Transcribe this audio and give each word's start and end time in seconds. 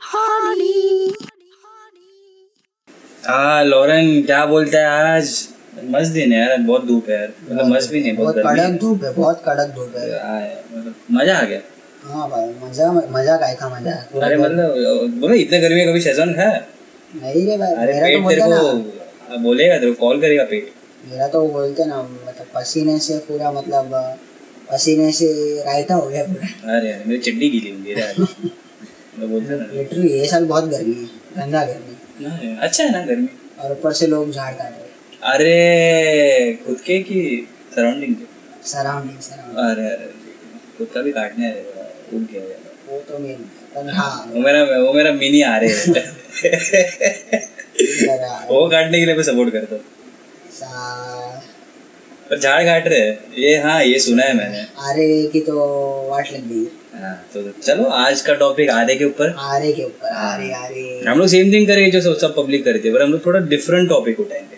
Harley. 0.00 1.14
हाँ 3.22 3.64
Lauren 3.64 4.22
क्या 4.26 4.44
बोलता 4.46 4.78
है 4.78 5.14
आज? 5.14 5.30
मस्त 5.84 6.12
दिन 6.12 6.32
है 6.32 6.38
यार 6.40 6.58
बहुत 6.58 6.84
धूप 6.86 7.08
है 7.08 7.16
यार। 7.16 7.32
मतलब 7.42 7.66
मस्त 7.66 7.90
भी 7.92 8.00
नहीं 8.02 8.16
बहुत 8.16 8.34
कड़क 8.36 8.78
धूप 8.80 9.04
है 9.04 9.12
बहुत 9.14 9.42
कड़क 9.46 9.72
धूप 9.76 9.96
है। 9.96 10.02
हाँ 10.18 10.40
मतलब 10.74 10.94
मज़ा 11.10 11.38
आ 11.38 11.42
गया। 11.42 11.60
हाँ 12.04 12.28
भाई 12.30 12.48
मज़ा 12.62 12.92
मज़ा 12.92 13.36
काय 13.36 13.54
का 13.60 13.68
मज़ा 13.68 13.90
है। 13.90 14.20
अरे 14.20 14.36
मतलब 14.36 14.68
बोलो 15.20 15.34
इतने 15.34 15.60
गर्मी 15.60 15.76
में 15.76 15.88
कभी 15.88 16.00
शेजवान 16.00 16.34
खाया 16.34 16.60
नहीं 17.14 17.46
रे 17.46 17.56
भाई 17.56 17.74
मेरा 17.86 18.08
तो 18.10 18.20
बोलते 18.20 18.48
ना। 19.30 19.36
बोलेगा 19.42 19.78
तेरे 19.78 19.92
को 19.92 20.06
कॉल 20.06 20.20
करेगा 20.20 20.44
पेट। 20.52 20.72
मेरा 21.10 21.28
तो 21.28 21.46
बोलते 21.48 21.84
ना 21.84 22.02
मतलब 22.02 22.46
पसीने 22.54 22.98
से 23.08 23.18
पूरा 23.28 23.52
मतलब 23.52 23.84
पसीने 24.74 25.10
से 25.12 25.28
रायता 25.66 25.94
हो 25.94 26.06
गया 26.08 26.22
पूरा। 26.26 26.76
अरे 26.76 26.90
यार 26.90 27.02
मेरी 27.06 27.20
चड्डी 27.22 27.48
गीली 27.50 27.70
होगी 27.70 27.92
यार 27.92 28.14
मैं 29.18 29.30
बोलते 29.30 29.56
ना। 29.58 29.66
लिटरली 29.72 30.08
ये 30.12 30.26
साल 30.28 30.44
बहुत 30.52 30.64
गर्मी 30.70 30.94
है 30.94 31.06
गंदा 31.36 31.64
गर्मी। 31.64 32.26
हाँ 32.26 32.56
अच्छा 32.68 32.84
है 32.84 32.90
ना 32.92 33.04
गर्मी। 33.06 33.28
और 33.60 33.72
ऊपर 33.72 33.92
से 33.98 34.06
लोग 34.06 34.30
झाड़ 34.30 34.52
काट 34.54 34.72
रहे 34.72 34.82
अरे 35.32 36.58
खुद 36.66 36.80
के 36.86 36.98
की 37.02 37.20
सराउंडिंग 37.74 38.14
के? 38.14 38.24
सराउंडिंग 38.68 39.18
सराउंडिंग 39.20 39.58
अरे 39.66 39.86
अरे 39.94 40.12
खुद 40.78 40.88
का 40.94 41.00
भी 41.02 41.12
काटने 41.12 41.46
है 41.46 41.62
उग 42.12 42.26
गया 42.32 42.42
वो 42.90 42.98
तो 43.08 43.18
मेन 43.18 43.88
हाँ 43.96 44.10
वो 44.32 44.40
मेरा 44.40 44.62
वो 44.80 44.92
मेरा 44.92 45.12
मिनी 45.12 45.40
आ 45.42 45.56
रहे 45.56 45.68
है। 45.70 46.02
वो 48.50 48.68
काटने 48.70 48.98
के 48.98 49.04
लिए 49.06 49.14
मैं 49.14 49.22
सपोर्ट 49.22 49.52
करता 49.52 49.74
हूँ। 49.74 49.82
पर 52.30 52.38
झाड़ 52.38 52.62
काट 52.64 52.86
रहे 52.88 53.10
ये 53.42 53.56
हाँ 53.60 53.82
ये 53.84 53.98
सुना 53.98 54.22
है 54.22 54.36
मैंने। 54.36 54.58
आरे 54.60 55.30
की 55.32 55.40
तो 55.40 55.56
वाट 56.10 56.32
लग 56.32 56.48
गई। 56.48 56.66
हाँ 57.00 57.14
तो 57.34 57.42
चलो 57.62 57.84
आज 57.84 58.20
का 58.22 58.34
टॉपिक 58.34 58.70
आरे 58.70 58.94
के 58.94 59.04
ऊपर। 59.04 59.34
आरे 59.38 59.72
के 59.72 59.84
ऊपर 59.84 60.08
आरे 60.08 60.52
आरे। 60.52 61.02
हम 61.08 61.18
लोग 61.18 61.28
सेम 61.28 61.52
थिंग 61.52 61.66
करेंगे 61.66 61.90
जो 61.90 62.00
सब- 62.00 62.20
सब 62.20 62.34
पब्लिक 62.36 62.64
करती 62.64 62.88
है 62.88 62.94
पर 62.94 63.02
हम 63.02 63.10
लोग 63.12 63.26
थोड़ा 63.26 63.40
डिफरेंट 63.40 63.88
टॉपिक 63.88 64.20
उठाएँगे। 64.20 64.56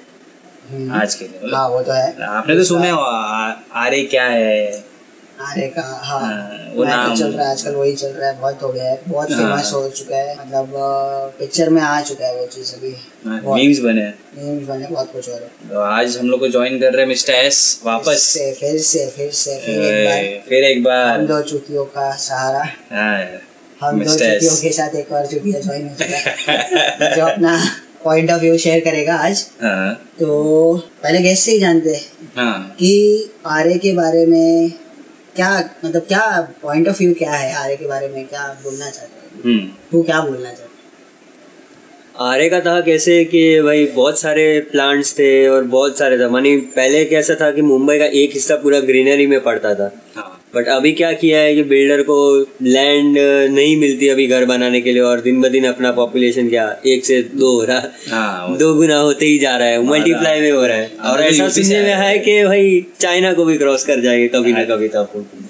हम्म, 0.77 0.93
आज 0.93 1.15
के 1.15 1.25
लिए 1.25 1.51
हाँ 1.55 1.69
वो 1.69 1.83
तो 1.83 1.93
है। 1.93 2.23
आपने 2.23 2.55
तो 2.55 2.65
सुना 2.65 2.85
है 2.85 2.93
आरे 3.87 4.03
क्या 4.03 4.25
है? 4.25 4.85
आरे 5.41 5.67
का 5.69 5.83
हाँ। 5.83 6.21
हाँ, 6.21 6.73
वो 6.75 6.85
तो 6.85 6.89
नाम- 6.91 7.19
चल 7.19 7.33
रहा 7.33 7.47
है 7.47 7.51
आजकल 7.53 7.75
वही 7.75 7.93
चल 7.93 8.09
रहा 8.09 8.29
है 8.29 8.39
बहुत 8.41 8.63
हो 8.63 8.69
गया 8.69 8.85
है 8.85 9.01
बहुत 9.09 9.31
हाँ। 9.31 9.39
फ़ेमस 9.39 9.73
हो 9.75 9.89
चुका 9.89 10.17
है 10.17 10.35
मतलब 10.41 10.73
पिक्चर 11.39 11.69
में 11.71 11.81
आ 11.83 12.01
चुका 12.01 12.27
है 12.27 12.35
वो 12.37 12.47
चीज़ 12.47 12.73
अभी। 12.75 12.95
मीम्स 13.27 13.79
बने 13.81 14.07
मीम्स 14.39 14.69
बने 14.69 14.87
बहुत 14.87 15.13
कुछ 15.13 15.29
हो 15.29 15.35
रहा 15.35 15.45
है। 15.45 15.69
तो 15.71 15.81
आज 15.81 16.17
हम 16.19 16.29
लोग 16.31 16.41
को 16.41 16.49
ज्वाइन 16.49 16.79
कर 16.81 16.93
रहे 16.93 17.01
हैं 17.03 17.09
मिस्टर 17.09 17.33
एस 17.33 17.81
वापस। 17.87 18.23
से 18.23 18.53
फिर 18.53 18.79
से 18.81 19.07
फिर 19.17 19.31
से 19.33 19.59
फिर 19.67 19.81
एक 19.81 20.07
बार। 20.09 20.49
फिर 20.49 20.65
एक 20.65 20.83
बार। 20.85 21.19
हम 21.21 21.27
दो 21.27 21.41
चुतियों 21.43 21.85
का 21.85 22.11
सहारा। 22.17 22.65
हाँ 22.93 23.25
हम 23.81 24.05
दो 24.05 24.13
चुतियों 24.13 24.57
के 24.57 24.71
साथ 24.73 24.95
एक 24.97 25.13
और 25.13 25.27
चुतिया 25.27 25.61
ज्वाइन 25.61 25.89
हो 25.89 25.95
चुका 25.95 26.17
है 26.17 27.15
जो 27.17 27.27
अपना 27.27 27.59
पॉइंट 28.05 28.31
ऑफ़ 28.31 28.41
व्यू 28.41 28.57
शेयर 28.59 28.81
करेगा 28.81 29.15
आज। 29.17 29.47
हाँ। 29.63 29.95
तो 30.21 30.77
पहले 31.03 31.19
गेस्ट 31.19 31.45
से 31.45 31.53
ही 31.53 31.59
जानते 31.59 31.95
हैं 31.95 32.29
हाँ। 32.37 32.75
कि 32.79 33.31
आर्य 33.47 33.79
के 33.79 33.93
बारे 33.93 34.27
में 34.27 34.73
क्या 35.37 35.71
मतलब 35.85 36.03
क्या 36.03 36.41
पॉइंट 36.63 36.89
ऑफ़ 36.89 36.99
व्यू 36.99 37.15
क्या 37.15 37.33
है 37.33 37.55
आर्य 37.55 37.77
के 37.77 37.87
बारे 37.87 38.09
में? 38.09 38.27
क्या 38.27 38.47
बोलना 38.63 38.91
चाहते 38.91 39.27
हैं? 39.27 39.43
हम्म। 39.45 39.67
तू 39.91 40.03
क्या 40.03 40.21
बोलना 40.21 40.45
चाहते 40.45 40.65
आरे 42.21 42.49
का 42.49 42.61
था 42.61 42.81
कैसे 42.81 43.25
कि 43.25 43.61
भाई 43.63 43.87
बहुत 43.87 44.19
सारे 44.19 44.45
प्लांट्स 44.61 45.13
थे 45.19 45.49
और 45.49 45.65
बहुत 45.65 45.99
सारे 45.99 46.19
था। 46.19 46.29
मानी 46.29 46.57
पहले 46.57 47.05
कैसा 47.05 47.35
था 47.41 47.51
कि 47.51 47.63
मुंबई 47.63 47.99
का 47.99 48.05
एक 48.05 48.31
हिस्सा 48.33 48.57
पूरा 48.57 48.81
ग्रीनरी 48.81 49.27
में 49.27 49.41
पड़ता 49.41 49.75
था। 49.75 49.89
बट 50.57 50.69
अभी 50.69 50.93
क्या 50.93 51.13
किया 51.13 51.39
है 51.39 51.55
कि 51.55 51.63
बिल्डर 51.63 52.03
को 52.03 52.47
लैंड 52.63 53.19
नहीं 53.53 53.77
मिलती 53.77 54.09
अभी 54.09 54.27
घर 54.27 54.45
बनाने 54.45 54.81
के 54.81 54.93
लिए 54.93 55.03
और 55.03 55.21
दिन 55.21 55.41
ब 55.41 55.49
दिन 55.49 55.65
अपना 55.65 55.93
पॉपुलेशन 55.93 56.49
क्या 56.49 56.81
एक 56.87 57.05
से 57.05 57.21
दो 57.23 57.51
हो 57.53 57.65
रहा 57.65 57.83
हाँ 58.11 58.57
दो 58.59 58.75
गुना 58.75 58.97
होते 58.97 59.27
ही 59.27 59.39
जा 59.39 59.57
रहा 59.57 59.69
है 59.69 59.83
मल्टीप्लाई 59.83 60.41
में 60.41 60.53
हो 60.53 60.67
रहा 60.67 60.77
है 60.77 60.91
और 61.05 61.23
ऐसा 61.23 61.49
सुनने 61.49 61.83
में 61.83 61.95
है। 61.95 62.09
है 62.09 62.19
कि 62.19 62.45
भाई 62.45 62.87
चाइना 63.01 63.33
को 63.33 63.45
भी 63.45 63.59
क्रॉस 63.59 63.85
कर 63.85 64.01
जाएँगे 64.01 64.29
कभी 64.29 64.53
ना 64.53 64.65
कभी 64.65 64.89
तो 64.89 65.03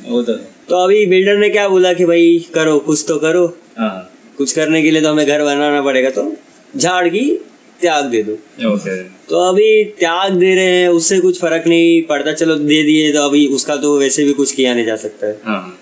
वो 0.08 0.22
तो 0.22 0.32
है। 0.32 0.38
तो 0.69 0.84
अभी 0.84 1.06
बिल्डर 1.06 1.36
ने 1.36 1.48
क्या 1.48 1.69
बोला 1.69 1.92
कि 1.92 2.04
भाई 2.04 2.47
करो 2.54 2.78
कुछ 2.78 3.04
तो 3.09 3.19
करो 3.19 3.47
हाँ 3.78 4.12
कुछ 4.38 4.53
करने 4.53 4.82
के 4.82 4.91
लिए 4.91 5.03
तो 5.03 5.09
हमें 5.09 5.26
घर 5.26 5.42
बनाना 5.42 5.82
पड़ेगा 5.82 6.10
तो 6.10 6.36
झाड़ 6.76 7.09
की 7.09 7.41
त्याग 7.81 8.04
दे 8.04 8.22
दो। 8.22 8.32
ओके। 8.70 8.97
तो 9.28 9.38
अभी 9.48 9.84
त्याग 9.98 10.32
दे 10.32 10.54
रहे 10.54 10.81
हैं 10.81 10.88
उससे 10.88 11.19
कुछ 11.20 11.41
फ़र्क 11.41 11.66
नहीं 11.66 12.03
पड़ता 12.03 12.32
चलो 12.32 12.54
दे 12.54 12.82
दिए 12.82 13.12
तो 13.12 13.22
अभी 13.22 13.47
उसका 13.54 13.76
तो 13.76 13.97
वैसे 13.98 14.25
भी 14.25 14.32
कुछ 14.32 14.53
किया 14.53 14.75
नहीं 14.75 14.87
जा 14.87 14.97
सकता। 14.97 15.26
है। 15.26 15.38
हाँ 15.44 15.78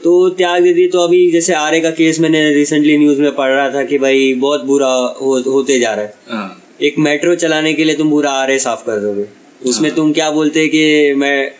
तो 0.00 0.28
त्याग 0.30 0.62
दे 0.62 0.72
दिए 0.74 0.88
तो 0.88 0.98
अभी 0.98 1.30
जैसे 1.30 1.54
आरे 1.54 1.80
का 1.80 1.90
केस 1.90 2.20
मैंने 2.20 2.42
रिसेंटली 2.50 2.96
न्यूज़ 2.98 3.20
में 3.20 3.34
पढ़ 3.34 3.50
रहा 3.50 3.70
था 3.70 3.82
कि 3.82 3.98
भाई 3.98 4.32
बहुत 4.34 4.64
बुरा 4.64 4.92
हो, 5.20 5.38
होते 5.46 5.78
जा 5.78 5.94
रहा 5.94 6.04
है। 6.04 6.14
हाँ। 6.28 6.62
एक 6.82 6.98
मेट्रो 6.98 7.34
चलाने 7.34 7.72
के 7.74 7.84
लिए 7.84 7.94
तुम 7.94 8.10
पूरा 8.10 8.30
आरे 8.32 8.58
साफ़ 8.58 8.84
कर 8.86 9.00
दोगे। 9.00 9.24
उसमें 9.66 9.94
तुम 9.94 10.12
क्या 10.12 10.30
बोलते 10.30 10.60
हैं 10.60 10.68
कि 10.68 11.14
मैं 11.14 11.50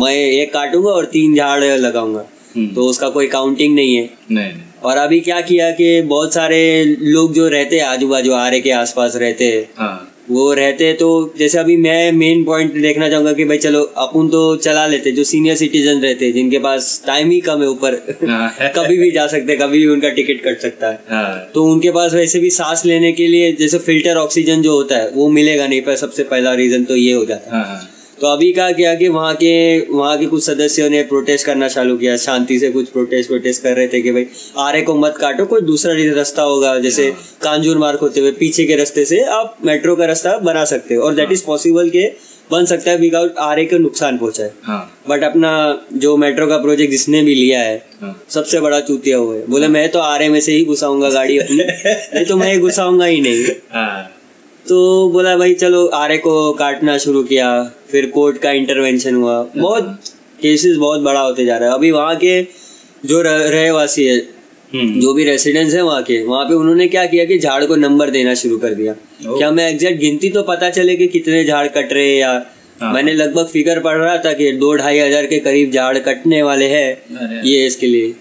मैं 0.00 0.14
एक 0.14 0.52
काटूँगा 0.52 0.90
और 0.90 1.04
तीन 1.04 1.34
झाड़ 1.34 1.64
लगाऊँगा। 1.64 2.24
तो 2.56 2.86
उसका 2.86 3.08
कोई 3.08 3.26
काउंटिंग 3.26 3.74
नहीं 3.74 3.94
है। 3.96 4.08
नहीं 4.30 4.44
नहीं। 4.44 4.62
और 4.82 4.96
अभी 4.96 5.20
क्या 5.20 5.40
किया 5.40 5.70
कि 5.70 6.00
बहुत 6.02 6.34
सारे 6.34 6.60
लोग 7.00 7.32
जो 7.34 7.48
रहते 7.48 7.78
हैं 7.78 7.84
आजू 7.84 8.08
बाजू 8.08 8.32
आरे 8.32 8.60
के 8.60 8.70
आसपास 8.70 9.16
रहते 9.16 9.44
हैं 9.44 9.68
हाँ। 9.78 10.04
वो 10.30 10.52
रहते 10.52 10.86
हैं 10.86 10.96
तो 10.96 11.08
जैसे 11.38 11.58
अभी 11.58 11.76
मैं 11.76 12.12
मेन 12.12 12.44
पॉइंट 12.44 12.72
देखना 12.72 13.08
चाहूँगा 13.08 13.32
कि 13.32 13.44
भाई 13.44 13.58
चलो 13.58 13.82
अपन 13.98 14.28
तो 14.28 14.40
चला 14.56 14.86
लेते 14.86 15.10
जो 15.12 15.24
सीनियर 15.24 15.56
सिटीजन 15.56 16.00
रहते 16.00 16.24
हैं 16.26 16.32
जिनके 16.32 16.58
पास 16.58 17.02
टाइम 17.06 17.30
ही 17.30 17.40
कम 17.40 17.62
है 17.62 17.68
ऊपर 17.68 17.94
हाँ। 18.28 18.50
कभी 18.76 18.98
भी 18.98 19.10
जा 19.10 19.26
सकते 19.26 19.56
कभी 19.56 19.78
भी 19.78 19.86
उनका 19.86 20.08
टिकट 20.08 20.42
कट 20.44 20.60
सकता 20.60 20.90
है। 20.90 21.00
हाँ। 21.10 21.50
तो 21.54 21.64
उनके 21.64 21.90
पास 21.90 22.14
वैसे 22.14 22.38
भी 22.40 22.50
सांस 22.50 22.84
लेने 22.86 23.12
के 23.12 23.26
लिए 23.26 23.52
जैसे 23.52 23.78
फ़िल्टर 23.78 24.16
ऑक्सीजन 24.16 24.62
जो 24.62 24.72
होता 24.72 24.96
है 24.96 25.10
वो 25.10 25.28
मिलेगा 25.30 25.66
नहीं 25.66 25.80
पर 25.82 25.96
सबसे 25.96 26.22
पहला 26.24 26.52
रीजन 26.54 26.84
तो 26.84 26.96
ये 26.96 27.12
हो 27.12 27.24
जाता 27.24 27.56
है। 27.56 27.62
हाँ 27.62 27.66
हाँ। 27.66 27.87
तो 28.20 28.26
अभी 28.26 28.52
क्या 28.52 28.70
किया 28.72 28.94
कि 28.94 29.08
वहाँ 29.08 29.34
के 29.34 29.80
वहाँ 29.90 30.18
के 30.18 30.26
कुछ 30.26 30.44
सदस्यों 30.44 30.90
ने 30.90 31.02
प्रोटेस्ट 31.02 31.46
करना 31.46 31.68
चालू 31.68 31.96
किया 31.96 32.16
शांति 32.16 32.58
से 32.58 32.70
कुछ 32.70 32.88
प्रोटेस्ट 32.88 33.28
प्रोटेस्ट 33.28 33.62
कर 33.62 33.76
रहे 33.76 33.88
थे 33.88 34.02
कि 34.02 34.12
भाई 34.12 34.26
आरे 34.58 34.82
को 34.82 34.94
मत 34.94 35.14
काटो 35.20 35.46
कोई 35.46 35.60
दूसरा 35.60 35.94
रास्ता 36.16 36.42
होगा 36.42 36.78
जैसे 36.78 37.10
कांजूर 37.42 37.78
मार्ग 37.78 37.98
होते 37.98 38.20
हुए 38.20 38.30
पीछे 38.30 38.64
के 38.64 38.76
रास्ते 38.76 39.04
से 39.04 39.20
आप 39.20 39.56
मेट्रो 39.64 39.96
का 39.96 40.04
रास्ता 40.04 40.38
बना 40.38 40.64
सकते 40.64 40.94
हो। 40.94 41.02
और 41.02 41.14
दैट 41.14 41.32
इज़ 41.32 41.44
पॉसिबल 41.44 41.90
के 41.90 42.06
बन 42.52 42.64
सकता 42.64 42.90
है 42.90 42.96
विदाउट 42.96 43.38
आरे 43.38 43.64
को 43.64 43.78
नुकसान 43.78 44.18
पहुँचाए 44.18 44.50
हाँ। 44.64 45.00
बट 45.08 45.22
अपना 45.22 45.52
जो 45.92 46.16
मेट्रो 46.16 46.46
का 46.46 46.56
प्रोजेक्ट 46.56 46.90
जिसने 46.90 47.22
भी 47.22 47.34
लिया 47.34 47.60
है 47.60 47.86
हाँ। 48.00 48.22
सबसे 48.28 48.60
बड़ा 48.60 48.80
चूतिया 48.80 49.16
हुआ 49.16 49.34
है। 49.34 49.46
बोले 49.46 49.68
मैं 49.68 49.88
तो 49.88 49.98
आरे 49.98 50.28
में 50.28 50.40
से 50.40 50.52
ही 50.52 50.64
घुसाऊँगा 50.64 51.10
गाड़ी 51.10 51.38
अपनी 51.38 51.56
नहीं 52.14 52.24
तो 52.24 52.36
मैं 52.36 52.60
घुसाऊँगा 52.60 53.04
ही 53.04 53.20
नहीं। 53.20 53.44
हाँ। 53.70 54.14
तो 54.68 55.08
बोला 55.08 55.36
भाई 55.36 55.54
चलो 55.54 55.86
आरे 55.86 56.18
को 56.18 56.52
काटना 56.52 56.98
शुरू 56.98 57.22
किया 57.22 57.70
फिर 57.90 58.06
कोर्ट 58.06 58.38
का 58.38 58.52
इंटरवेंशन 58.52 59.14
हुआ। 59.14 59.46
बहुत 59.56 60.00
केसेस 60.42 60.76
बहुत 60.76 61.00
बड़ा 61.00 61.20
होते 61.20 61.44
जा 61.44 61.56
रहा 61.56 61.68
है। 61.68 61.74
अभी 61.74 61.90
वहाँ 61.90 62.16
के 62.16 62.42
जो 63.06 63.22
रह- 63.22 63.50
रहवासी 63.50 64.04
है 64.04 64.16
हम्म। 64.74 65.00
जो 65.00 65.14
भी 65.14 65.24
रेसिडेंट्स 65.24 65.74
हैं 65.74 65.82
वहाँ 65.82 66.02
के 66.02 66.24
वहाँ 66.24 66.44
पे 66.44 66.54
उन्होंने 66.54 66.88
क्या 66.88 67.06
किया 67.06 67.24
कि 67.24 67.38
झाड़ 67.38 67.64
को 67.64 67.76
नंबर 67.76 68.10
देना 68.10 68.34
शुरू 68.34 68.58
कर 68.58 68.68
दिया। 68.68 68.92
क्या 69.38 69.50
मैं 69.50 69.70
एग्जैक्ट 69.70 70.00
गिनती 70.00 70.30
तो 70.30 70.42
पता 70.42 70.70
चले 70.70 70.96
कि 70.96 71.06
कितने 71.06 71.44
झाड़ 71.44 71.68
कट 71.68 71.92
रहे 71.92 72.12
हैं 72.12 72.20
या 72.20 72.46
हाँ। 72.80 72.92
मैंने 72.92 73.12
लगभग 73.12 73.46
फिगर 73.46 73.80
पढ़ 73.80 73.96
रहा 73.96 74.18
था 74.18 74.32
कि 74.32 74.52
दो 74.52 74.74
ढाई 74.74 74.98
हज़ार 74.98 75.26
के 75.26 75.38
करीब 75.38 75.70
झाड़ 75.70 75.98
कटने 75.98 76.42
वाले 76.42 76.64
हैं। 76.64 76.94
ये 77.44 77.66
इसके 77.66 77.86
लिए। 77.86 78.14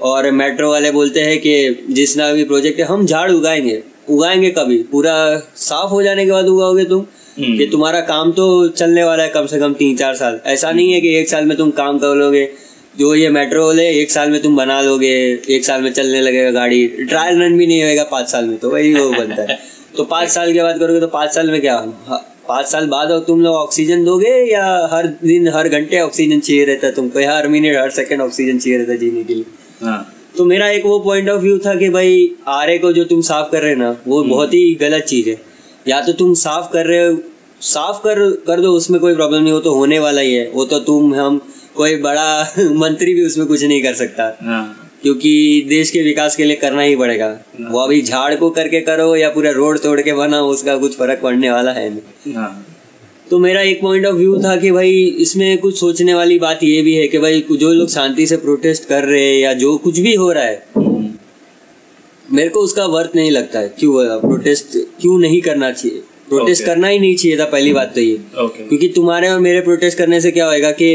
और 0.00 0.30
मेट्रो 0.30 0.70
वाले 0.70 0.90
बोलते 0.90 1.20
हैं 1.20 1.38
कि 1.38 1.86
जितना 1.90 2.32
भी 2.32 2.44
प्रोजेक्ट 2.44 2.80
है 2.80 2.86
हम 2.86 3.06
झाड़ 3.06 3.32
उगाएँगे। 3.32 3.82
उगाएँगे 4.10 4.50
कभी। 4.50 4.82
पूरा 4.82 5.14
साफ़ 5.56 5.90
हो 5.90 6.02
जाने 6.02 6.24
के 6.26 6.32
बाद 6.32 6.46
उगाओगे 6.46 6.84
तुम। 6.84 7.04
हम्म। 7.38 7.56
कि 7.58 7.66
तुम्हारा 7.66 8.00
काम 8.00 8.32
तो 8.32 8.46
चलने 8.68 9.04
वाला 9.04 9.22
है 9.22 9.28
कम 9.28 9.46
से 9.46 9.58
कम 9.58 9.74
तीन 9.74 9.96
चार 9.96 10.14
साल। 10.14 10.40
ऐसा 10.46 10.70
नहीं 10.72 10.92
है 10.92 11.00
कि 11.00 11.14
एक 11.16 11.28
साल 11.28 11.44
में 11.46 11.56
तुम 11.56 11.70
काम 11.70 11.98
कर 11.98 12.14
लोगे 12.14 12.48
जो 12.98 13.14
ये 13.14 13.28
मेट्रो 13.30 13.66
वाले 13.66 13.88
एक 13.90 14.10
साल 14.10 14.30
में 14.30 14.40
तुम 14.42 14.56
बना 14.56 14.80
लोगे 14.80 15.10
एक 15.50 15.64
साल 15.64 15.82
में 15.82 15.92
चलने 15.92 16.20
लगेगा 16.20 16.50
गाड़ी। 16.50 16.86
ट्रायल 16.88 17.42
रन 17.42 17.58
भी 17.58 17.66
नहीं 17.66 17.82
होएगा 17.82 18.04
पाँच 18.04 18.28
साल 18.28 18.44
में 18.44 18.56
तो 18.58 18.70
वही 18.70 18.94
वो 18.94 19.10
बनता 19.10 19.42
है। 19.42 19.58
तो 19.96 20.04
पाँच 20.04 20.28
साल 20.28 20.52
के 20.52 20.62
बाद 20.62 20.78
करोगे 20.78 21.00
तो 21.00 21.06
पाँच 21.06 21.34
साल 21.34 21.50
में 21.50 21.60
क्या? 21.60 21.74
हाँ, 22.08 22.18
पाँच 22.48 22.66
साल 22.66 22.86
बाद 22.86 23.10
तुम 23.26 23.40
लोग 23.40 23.54
ऑक्सीजन 23.56 24.04
दोगे 24.04 24.34
या 24.52 24.64
हर 24.92 25.06
दिन 25.06 25.48
हर 25.48 25.68
घंटे 25.68 26.00
ऑक्सीजन 26.00 26.40
चाहिए 26.40 26.64
रहता 26.64 26.86
है 26.86 26.92
तुमको? 26.94 27.20
या 27.20 27.36
हर 27.36 27.48
मिनट 27.48 27.76
हर 27.76 27.90
सेकंड 27.90 28.20
ऑक्सीजन 28.20 28.58
चाहिए 28.58 28.78
रहता 28.78 28.92
है 28.92 28.98
जीने 28.98 29.24
के 29.24 29.34
लिए? 29.34 29.44
हाँ। 29.82 30.14
तो 30.34 30.44
मेरा 30.44 30.68
एक 30.68 30.84
वो 30.86 30.98
पॉइंट 31.00 31.28
ऑफ़ 31.28 31.40
व्यू 31.42 31.58
था 31.58 31.74
कि 31.74 31.88
भाई 31.88 32.30
आरे 32.48 32.78
को 32.78 32.92
जो 32.92 33.04
तुम 33.04 33.20
साफ़ 33.20 33.50
कर 33.52 33.62
रहे 33.62 33.72
हो 33.74 33.78
ना 33.78 33.96
वो 34.06 34.22
बहुत 34.24 34.54
ही 34.54 34.74
गलत 34.74 35.04
चीज़ 35.04 35.28
है। 35.28 35.36
या 35.88 36.00
तो 36.00 36.12
तुम 36.12 36.34
साफ़ 36.34 36.72
कर 36.72 36.86
रहे 36.86 37.06
हो 37.06 37.16
साफ़ 37.62 37.96
कर 37.98 38.18
कर 38.46 38.60
दो 38.60 38.72
उसमें 38.72 39.00
कोई 39.00 39.14
प्रॉब्लम 39.14 39.42
नहीं 39.42 39.52
वो 39.52 39.60
तो 39.60 39.74
होने 39.74 39.98
वाला 39.98 40.20
ही 40.20 40.34
है। 40.34 40.50
वो 40.50 40.64
तो 40.64 40.78
तुम 40.80 41.14
हम 41.14 41.40
कोई 41.74 41.96
बड़ा 41.96 42.28
मंत्री 42.74 43.14
भी 43.14 43.24
उसमें 43.26 43.46
कुछ 43.46 43.64
नहीं 43.64 43.82
कर 43.82 43.94
सकता। 43.94 44.36
हाँ। 44.42 44.84
क्योंकि 45.02 45.66
देश 45.68 45.90
के 45.90 46.02
विकास 46.02 46.36
के 46.36 46.44
लिए 46.44 46.56
करना 46.56 46.82
ही 46.82 46.96
पड़ेगा। 46.96 47.28
वो 47.60 47.80
अभी 47.80 48.00
झाड़ 48.02 48.34
को 48.34 48.50
करके 48.50 48.80
करो 48.80 49.14
या 49.16 49.28
पूरा 49.30 49.50
रोड 49.50 49.78
तोड़ 49.78 50.00
के 50.00 50.12
बनाओ 50.12 50.46
उसका 50.46 50.76
कुछ 50.76 50.96
फ़र्क 50.96 51.20
पड़ने 51.22 51.50
वाला 51.50 51.72
है 51.72 51.88
नहीं। 51.90 52.34
हाँ। 52.34 52.50
तो 53.30 53.38
मेरा 53.38 53.60
एक 53.60 53.80
पॉइंट 53.80 54.06
ऑफ़ 54.06 54.14
व्यू 54.14 54.38
था 54.38 54.56
कि 54.56 54.70
भाई 54.70 54.92
इसमें 55.20 55.58
कुछ 55.58 55.78
सोचने 55.78 56.14
वाली 56.14 56.38
बात 56.38 56.62
ये 56.64 56.80
भी 56.82 56.94
है 56.94 57.06
कि 57.08 57.18
भाई 57.18 57.44
जो 57.52 57.72
लोग 57.72 57.88
शांति 57.88 58.26
से 58.26 58.36
प्रोटेस्ट 58.36 58.84
कर 58.84 59.04
रहे 59.04 59.24
हैं 59.24 59.38
या 59.40 59.52
जो 59.54 59.76
कुछ 59.76 59.98
भी 59.98 60.14
हो 60.14 60.30
रहा 60.32 60.44
है 60.44 60.66
मेरे 62.32 62.48
को 62.48 62.60
उसका 62.60 62.84
वर्थ 62.86 63.16
नहीं 63.16 63.30
लगता 63.30 63.58
है। 63.58 63.68
क्यों 63.78 64.20
प्रोटेस्ट 64.20 64.76
क्यों 65.00 65.18
नहीं 65.18 65.40
करना 65.40 65.70
चाहिए? 65.72 66.02
Protest 66.28 66.62
Okay. 66.62 66.74
करना 66.74 66.88
ही 66.88 66.98
नहीं 66.98 67.16
चाहिए 67.16 67.38
था 67.38 67.44
पहली 67.44 67.72
बात 67.72 67.92
तो 67.94 68.00
ये। 68.00 68.14
ओके 68.40 68.62
क्योंकि 68.62 68.88
तुम्हारे 68.88 69.28
और 69.28 69.38
मेरे 69.40 69.60
प्रोटेस्ट 69.60 69.98
करने 69.98 70.20
से 70.20 70.30
क्या 70.30 70.46
होएगा 70.46 70.70
कि 70.70 70.90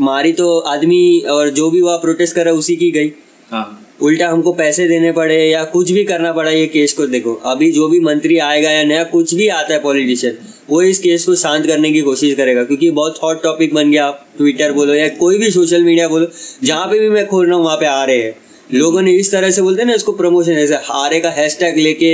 मारी 0.00 0.32
तो 0.32 0.58
आदमी 0.58 1.18
और 1.30 1.48
जो 1.50 1.70
भी 1.70 1.80
वहाँ 1.80 1.98
प्रोटेस्ट 1.98 2.34
कर 2.34 2.44
रहा 2.44 2.52
है 2.54 2.58
उसी 2.58 2.76
की 2.76 2.90
गई। 2.90 3.12
हाँ। 3.50 3.64
उल्टा 4.02 4.28
हमको 4.28 4.52
पैसे 4.52 4.88
देने 4.88 5.12
पड़े 5.12 5.42
या 5.44 5.64
कुछ 5.64 5.90
भी 5.92 6.04
करना 6.04 6.32
पड़ा 6.32 6.50
ये 6.50 6.66
केस 6.66 6.92
को 6.92 7.06
देखो 7.06 7.34
अभी 7.46 7.70
जो 7.72 7.88
भी 7.88 8.00
मंत्री 8.00 8.38
आएगा 8.38 8.70
या 8.70 8.84
नया 8.84 9.04
कुछ 9.04 9.34
भी 9.34 9.48
आता 9.48 9.74
है 9.74 9.80
पॉलिटिशियन 9.82 10.38
वो 10.68 10.80
इस 10.82 10.98
केस 10.98 11.24
को 11.24 11.34
शांत 11.36 11.66
करने 11.66 11.92
की 11.92 12.00
कोशिश 12.00 12.34
करेगा 12.34 12.64
क्योंकि 12.64 12.90
बहुत 12.90 13.18
हॉट 13.22 13.42
टॉपिक 13.42 13.74
बन 13.74 13.90
गया 13.90 14.06
आप 14.06 14.26
ट्विटर 14.38 14.72
बोलो 14.72 14.94
या 14.94 15.08
कोई 15.18 15.38
भी 15.38 15.50
सोशल 15.50 15.82
मीडिया 15.84 16.08
बोलो 16.08 16.26
जहाँ 16.64 16.86
पे 16.86 16.98
भी 16.98 17.08
मैं 17.08 17.26
खोल 17.26 17.46
रहा 17.46 17.56
हूँ 17.56 17.64
वहाँ 17.64 17.76
पे 17.76 17.86
आ 17.86 18.04
रहे 18.04 18.22
हैं। 18.22 18.34
लोगों 18.70 19.02
ने 19.02 19.12
इस 19.12 19.32
तरह 19.32 19.50
से 19.50 19.62
बोलते 19.62 19.82
हैं 19.82 19.88
ना 19.88 19.94
इसको 19.94 20.12
प्रमोशन 20.12 20.54
जैसे 20.54 20.74
हारे 20.84 21.20
का 21.20 21.30
हैशटैग 21.30 21.78
लेके 21.78 22.12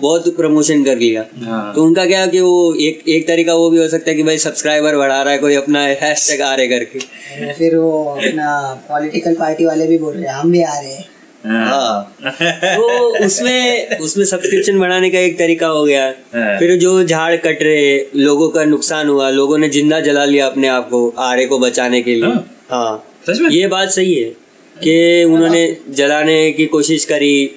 बहुत 0.00 0.28
प्रमोशन 0.36 0.84
कर 0.84 0.96
लिया। 0.96 1.24
हाँ। 1.44 1.72
तो 1.74 1.84
उनका 1.84 2.04
क्या 2.06 2.26
कि 2.26 2.40
वो 2.40 2.74
एक 2.80 3.02
एक 3.08 3.26
तरीका 3.28 3.54
वो 3.54 3.70
भी 3.70 3.78
हो 3.78 3.88
सकता 3.88 4.10
है 4.10 4.16
कि 4.16 4.22
भाई 4.22 4.38
सब्सक्राइबर 4.38 4.96
बढ़ा 4.96 5.22
रहा 5.22 5.32
है 5.32 5.38
कोई 5.38 5.54
अपना 5.54 5.80
हैशटैग 5.80 6.42
आ 6.42 6.54
रहे 6.54 6.68
करके। 6.68 7.52
फिर 7.52 7.76
वो 7.76 8.04
अपना 8.04 8.50
पॉलिटिकल 8.88 9.34
पार्टी 9.34 9.64
वाले 9.64 9.86
भी 9.86 9.98
बोल 9.98 10.14
रहे 10.14 10.24
हैं 10.24 10.34
हम 10.34 10.52
भी 10.52 10.62
आ 10.62 10.78
रहे 10.80 10.92
हैं। 10.92 11.04
हाँ। 11.44 12.16
तो 12.32 13.24
उसमें 13.24 13.98
उसमें 13.98 14.24
सब्सक्रिप्शन 14.24 14.78
बढ़ाने 14.78 15.10
का 15.10 15.18
एक 15.18 15.38
तरीका 15.38 15.66
हो 15.68 15.84
गया। 15.84 16.04
हाँ। 16.34 16.58
फिर 16.58 16.76
जो 16.78 17.02
झाड़ 17.04 17.36
कट 17.36 17.62
रहे 17.62 17.98
लोगों 18.16 18.48
का 18.48 18.64
नुकसान 18.64 19.08
हुआ 19.08 19.28
लोगों 19.30 19.58
ने 19.58 19.68
ज़िंदा 19.68 20.00
जला 20.00 20.24
लिया 20.24 20.46
अपने 20.46 20.68
आप 20.68 20.88
को 20.90 21.08
आरे 21.20 21.46
को 21.46 21.58
बचाने 21.58 22.02
के 22.02 22.14
लिए। 22.14 22.24
हाँ। 22.24 22.66
हाँ। 22.70 23.04
सच 23.28 23.40
में? 23.40 23.50
ये 23.50 23.66
बात 23.68 23.88
सही 23.90 24.14
है 24.14 24.28
कि 24.76 25.24
उन्होंने 25.24 25.76
जलाने 25.90 26.50
की 26.52 26.66
कोशिश 26.68 27.04
करी 27.04 27.50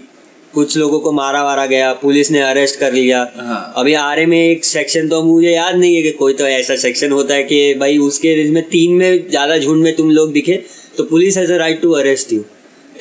कुछ 0.53 0.77
लोगों 0.77 0.99
को 0.99 1.11
मारा 1.11 1.43
वारा 1.43 1.65
गया 1.65 1.91
पुलिस 1.93 2.31
ने 2.31 2.39
अरेस्ट 2.41 2.79
कर 2.79 2.93
लिया। 2.93 3.19
हाँ। 3.35 3.73
अभी 3.77 3.93
आरे 3.95 4.25
में 4.25 4.37
एक 4.37 4.65
सेक्शन 4.65 5.07
तो 5.09 5.21
मुझे 5.23 5.51
याद 5.51 5.75
नहीं 5.75 5.95
है 5.95 6.01
कि 6.01 6.11
कोई 6.13 6.33
तो 6.33 6.47
ऐसा 6.47 6.75
सेक्शन 6.77 7.11
होता 7.11 7.33
है 7.33 7.43
कि 7.43 7.73
भाई 7.79 7.97
उसके 7.99 8.35
में 8.51 8.63
तीन 8.69 8.93
में 8.93 9.29
ज़्यादा 9.29 9.57
झुंड 9.57 9.83
में 9.83 9.95
तुम 9.95 10.09
लोग 10.11 10.31
दिखे 10.33 10.63
तो 10.97 11.03
police 11.03 11.37
has 11.37 11.53
a 11.53 11.57
right 11.57 11.81
to 11.81 11.91
arrest 11.93 12.33
you 12.33 12.43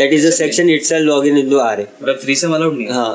that 0.01 0.13
is 0.13 0.27
a 0.27 0.31
section 0.35 0.71
itself 0.85 1.07
log 1.07 1.27
इन 1.27 1.39
इन 1.39 1.59
आरे 1.61 1.87
मतलब 2.03 2.19
थ्री 2.23 2.35
से 2.37 2.47
अलाउड 2.49 2.77
नहीं 2.77 2.87
है? 2.89 3.09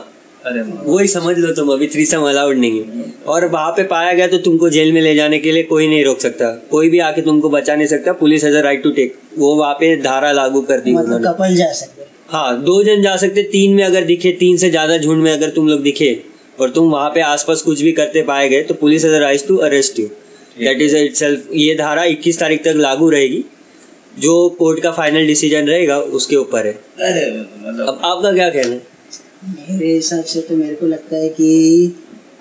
अरे 0.44 0.62
वही 0.62 1.08
समझ 1.08 1.38
लो 1.38 1.52
तुम 1.56 1.70
अभी 1.74 1.88
थ्री 1.88 2.06
सम 2.06 2.24
अलाउड 2.30 2.58
नहीं 2.58 2.80
है। 2.80 3.04
और 3.28 3.46
वहाँ 3.50 3.72
पे 3.78 3.84
पाया 3.86 4.12
गया 4.14 4.28
तो 4.28 4.38
तुमको 4.40 4.70
जेल 4.70 4.92
में 4.94 5.02
ले 5.02 5.14
जाने 5.16 5.40
के 5.40 5.52
लिए 5.52 5.64
कोई 5.66 5.88
नहीं 5.88 6.04
रोक 6.06 6.20
सकता। 6.22 6.50
कोई 6.72 6.90
भी 6.90 7.00
आके 7.06 7.22
तुमको 7.22 7.50
बचा 7.50 7.76
नहीं 7.76 7.88
सकता। 7.88 8.14
Police 8.20 8.44
has 8.44 8.56
a 8.56 8.62
right 8.62 8.84
to 8.84 8.92
take 8.92 9.16
वो 9.38 9.54
वहाँ 9.56 9.74
पे 9.80 9.96
धारा 10.02 10.32
लागू 10.32 10.62
कर 10.64 10.80
दी 10.80 10.94
मतलब 10.94 11.26
कपल 11.26 11.56
जा 11.56 11.72
सकते। 11.74 12.04
हैं। 12.34 12.64
दो 12.64 12.82
जन 12.84 13.02
जा 13.04 13.16
सकते। 13.18 13.44
तीन 13.52 13.74
में 13.76 13.84
अगर 13.84 14.04
दिखे 14.06 14.32
तीन 14.40 14.58
से 14.58 14.70
ज़्यादा 14.70 14.98
झुंड 14.98 15.24
में 15.24 15.32
अगर 15.32 15.50
तुम 15.56 15.68
लोग 15.68 15.82
दिखे 15.82 16.12
और 16.60 16.70
तुम 16.70 16.92
वहाँ 16.92 17.10
पे 17.10 17.22
आसपास 17.24 17.62
कुछ 17.62 17.82
भी 17.82 17.92
करते 17.94 18.22
पाए 18.24 18.48
गए 18.50 18.62
तो 18.64 18.74
police 18.76 19.06
has 19.06 19.16
right 19.24 19.48
to 19.48 19.58
arrest 19.68 20.00
you 20.00 20.08
that 20.60 20.82
is 20.82 20.96
it 20.98 21.50
ये 21.56 21.76
धारा 21.76 22.04
21 22.06 22.40
तारीख 22.40 22.64
तक 22.64 22.76
लागू 22.78 23.10
रहेगी। 23.10 23.44
जो 24.18 24.50
कोर्ट 24.50 24.80
का 24.80 24.92
फाइनल 24.92 25.28
डिसीज़न 25.28 25.68
रहेगा 25.68 25.98
उसके 26.18 26.36
ऊपर 26.36 26.66
है। 26.68 26.74
अरे 26.74 27.30
मतलब 27.32 27.88
अब 27.88 28.00
आपका 28.04 28.32
क्या 28.32 28.50
कहना 28.50 28.74
है? 28.74 28.82
मेरे 29.70 29.94
हिसाब 29.94 30.24
से 30.24 30.42
तो 30.42 30.56
मेरे 30.56 30.76
को 30.76 30.88
लगता 30.88 31.18
है 31.18 31.30
कि 31.30 31.96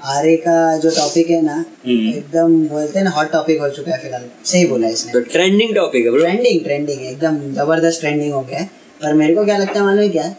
आरे 0.05 0.37
का 0.37 0.77
जो 0.79 0.91
टॉपिक 0.91 1.31
है 1.31 1.41
ना 1.43 1.55
हम्म। 1.87 2.09
एकदम 2.09 2.57
बोलते 2.69 2.99
हैं 2.99 3.05
ना 3.05 3.11
हॉट 3.11 3.31
टॉपिक 3.33 3.61
हो 3.61 3.69
चुका 3.69 3.93
है 3.93 4.01
फ़िलहाल। 4.03 4.25
सही 4.45 4.65
बोला 4.67 4.89
इसने। 4.89 5.13
तो 5.13 5.21
ट्रेंडिंग 5.21 5.75
टॉपिक 5.75 6.07
है. 6.07 6.19
ट्रेंडिंग 6.19 6.61
ट्रेंडिंग 6.65 7.01
है 7.01 7.11
एकदम 7.11 7.39
ज़बरदस्त 7.55 8.01
ट्रेंडिंग 8.01 8.33
हो 8.33 8.41
गया 8.41 8.59
है। 8.59 8.67
पर 9.03 9.15
मेरे 9.15 9.35
को 9.35 9.45
क्या 9.45 9.57
लगता 9.59 9.79
है 9.79 9.85
मालूम 9.87 10.03
है 10.03 10.09
क्या? 10.09 10.35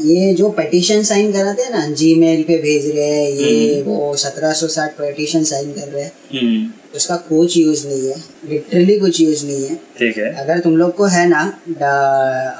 ये 0.00 0.32
जो 0.34 0.48
पटिशन 0.50 1.02
साइन 1.02 1.32
कराते 1.32 1.62
हैं 1.62 1.70
ना 1.70 1.86
जी 1.90 2.14
मेल 2.14 2.42
पे 2.42 2.56
भेज 2.58 2.86
रहे 2.96 3.04
हैं 3.04 3.30
ये 3.30 3.82
वो 3.82 4.14
सत्रह 4.16 4.52
सौ 4.52 4.66
साठ 4.66 4.96
पटिशन 4.96 5.44
साइन 5.44 5.72
कर 5.72 5.88
रहे 5.88 6.02
हैं। 6.02 6.12
हम्म, 6.32 6.70
उसका 6.96 7.16
कुछ 7.28 7.56
यूज़ 7.56 7.86
नहीं 7.86 8.08
है 8.08 8.16
लिटरली 8.50 8.98
कुछ 8.98 9.20
यूज़ 9.20 9.44
नहीं 9.46 9.66
है। 9.66 9.74
ठीक 9.98 10.18
है। 10.18 10.32
अगर 10.34 10.58
तुम 10.58 10.76
लोग 10.76 10.94
को 10.96 11.06
है 11.06 11.26
ना 11.28 11.40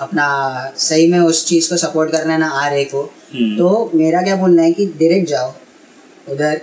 अपना 0.03 0.27
सही 0.79 1.07
में 1.13 1.19
उस 1.19 1.47
चीज़ 1.47 1.69
को 1.71 1.77
सपोर्ट 1.77 2.13
करना 2.13 2.33
है 2.33 2.39
ना 2.39 2.49
आ 2.49 2.69
रहे 2.69 2.85
को 2.85 3.03
हम्म, 3.33 3.57
तो 3.59 3.91
मेरा 3.95 4.23
क्या 4.23 4.37
बोलना 4.37 4.63
है 4.63 4.73
कि 4.73 4.87
डायरेक्ट 4.87 5.29
जाओ 5.31 5.53
उधर। 6.29 6.61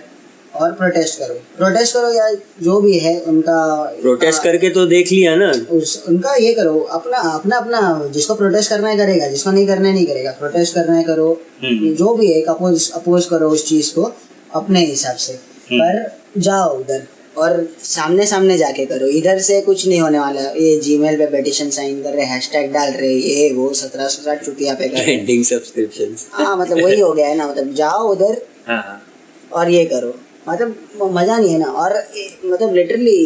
और 0.55 0.71
प्रोटेस्ट 0.71 1.19
करो। 1.19 1.33
प्रोटेस्ट 1.57 1.93
करो 1.93 2.09
या 2.13 2.29
जो 2.61 2.79
भी 2.81 2.97
है 2.99 3.19
उनका 3.21 3.61
प्रोटेस्ट 4.01 4.43
करके 4.43 4.69
तो 4.69 4.85
देख 4.85 5.11
लिया 5.11 5.35
ना। 5.35 5.51
उस 5.71 6.03
उनका 6.09 6.35
ये 6.35 6.53
करो 6.53 6.79
अपना 6.91 7.17
अपना 7.29 7.57
अपना 7.57 7.81
जिसको 8.13 8.35
प्रोटेस्ट 8.35 8.69
करना 8.69 8.89
है 8.89 8.97
करेगा 8.97 9.27
जिसको 9.27 9.51
नहीं 9.51 9.67
करना 9.67 9.87
है 9.87 9.93
नहीं 9.93 10.05
करेगा। 10.05 10.31
प्रोटेस्ट 10.31 10.75
करना 10.75 10.95
है 10.95 11.03
करो। 11.03 11.31
हम्म, 11.63 11.93
जो 11.93 12.13
भी 12.13 12.31
है 12.31 12.41
अपोज 12.49 12.91
अपोज 12.91 13.25
करो 13.25 13.49
उस 13.49 13.67
चीज़ 13.69 13.93
को 13.95 14.11
अपने 14.53 14.85
हिसाब 14.85 15.15
से। 15.15 15.33
पर 15.73 16.17
जाओ 16.37 16.77
उधर 16.79 17.03
और 17.37 17.67
सामने 17.83 18.25
सामने 18.25 18.57
जाके 18.57 18.85
करो। 18.85 19.07
इधर 19.07 19.39
से 19.39 19.59
कुछ 19.61 19.87
नहीं 19.87 19.99
होने 19.99 20.19
वाला। 20.19 20.41
ये 20.41 20.75
जीमेल 20.79 21.17
पे 21.17 21.25
पेटिशन 21.25 21.69
साइन 21.69 22.01
कर 22.03 22.09
रहे 22.09 22.25
हैशटैग 22.25 22.73
डाल 22.73 22.91
रहे 22.91 23.13
ये 23.13 23.53
वो 23.53 23.73
सत्रह 23.73 24.07
सौ 24.07 24.23
साठ 24.23 24.43
चुटिया 24.45 24.73
पे 24.73 24.87
कर 24.87 24.97
रहे। 24.97 25.43
सब्सक्रिप्शन 25.43 26.15
हाँ 26.31 26.57
मतलब 26.57 26.83
वही 26.83 26.99
हो 26.99 27.11
गया 27.13 27.27
है 27.27 27.35
ना 27.35 27.47
मतलब 27.47 27.73
जाओ 27.73 28.11
उधर 28.11 28.41
हाँ 28.67 28.81
हाँ। 28.83 29.01
और 29.53 29.69
ये 29.69 29.85
करो। 29.85 30.13
मतलब 30.49 31.09
मज़ा 31.13 31.37
नहीं 31.37 31.53
है 31.53 31.59
ना। 31.59 31.65
और 31.65 31.93
मतलब 32.45 32.73
लिटरली 32.73 33.17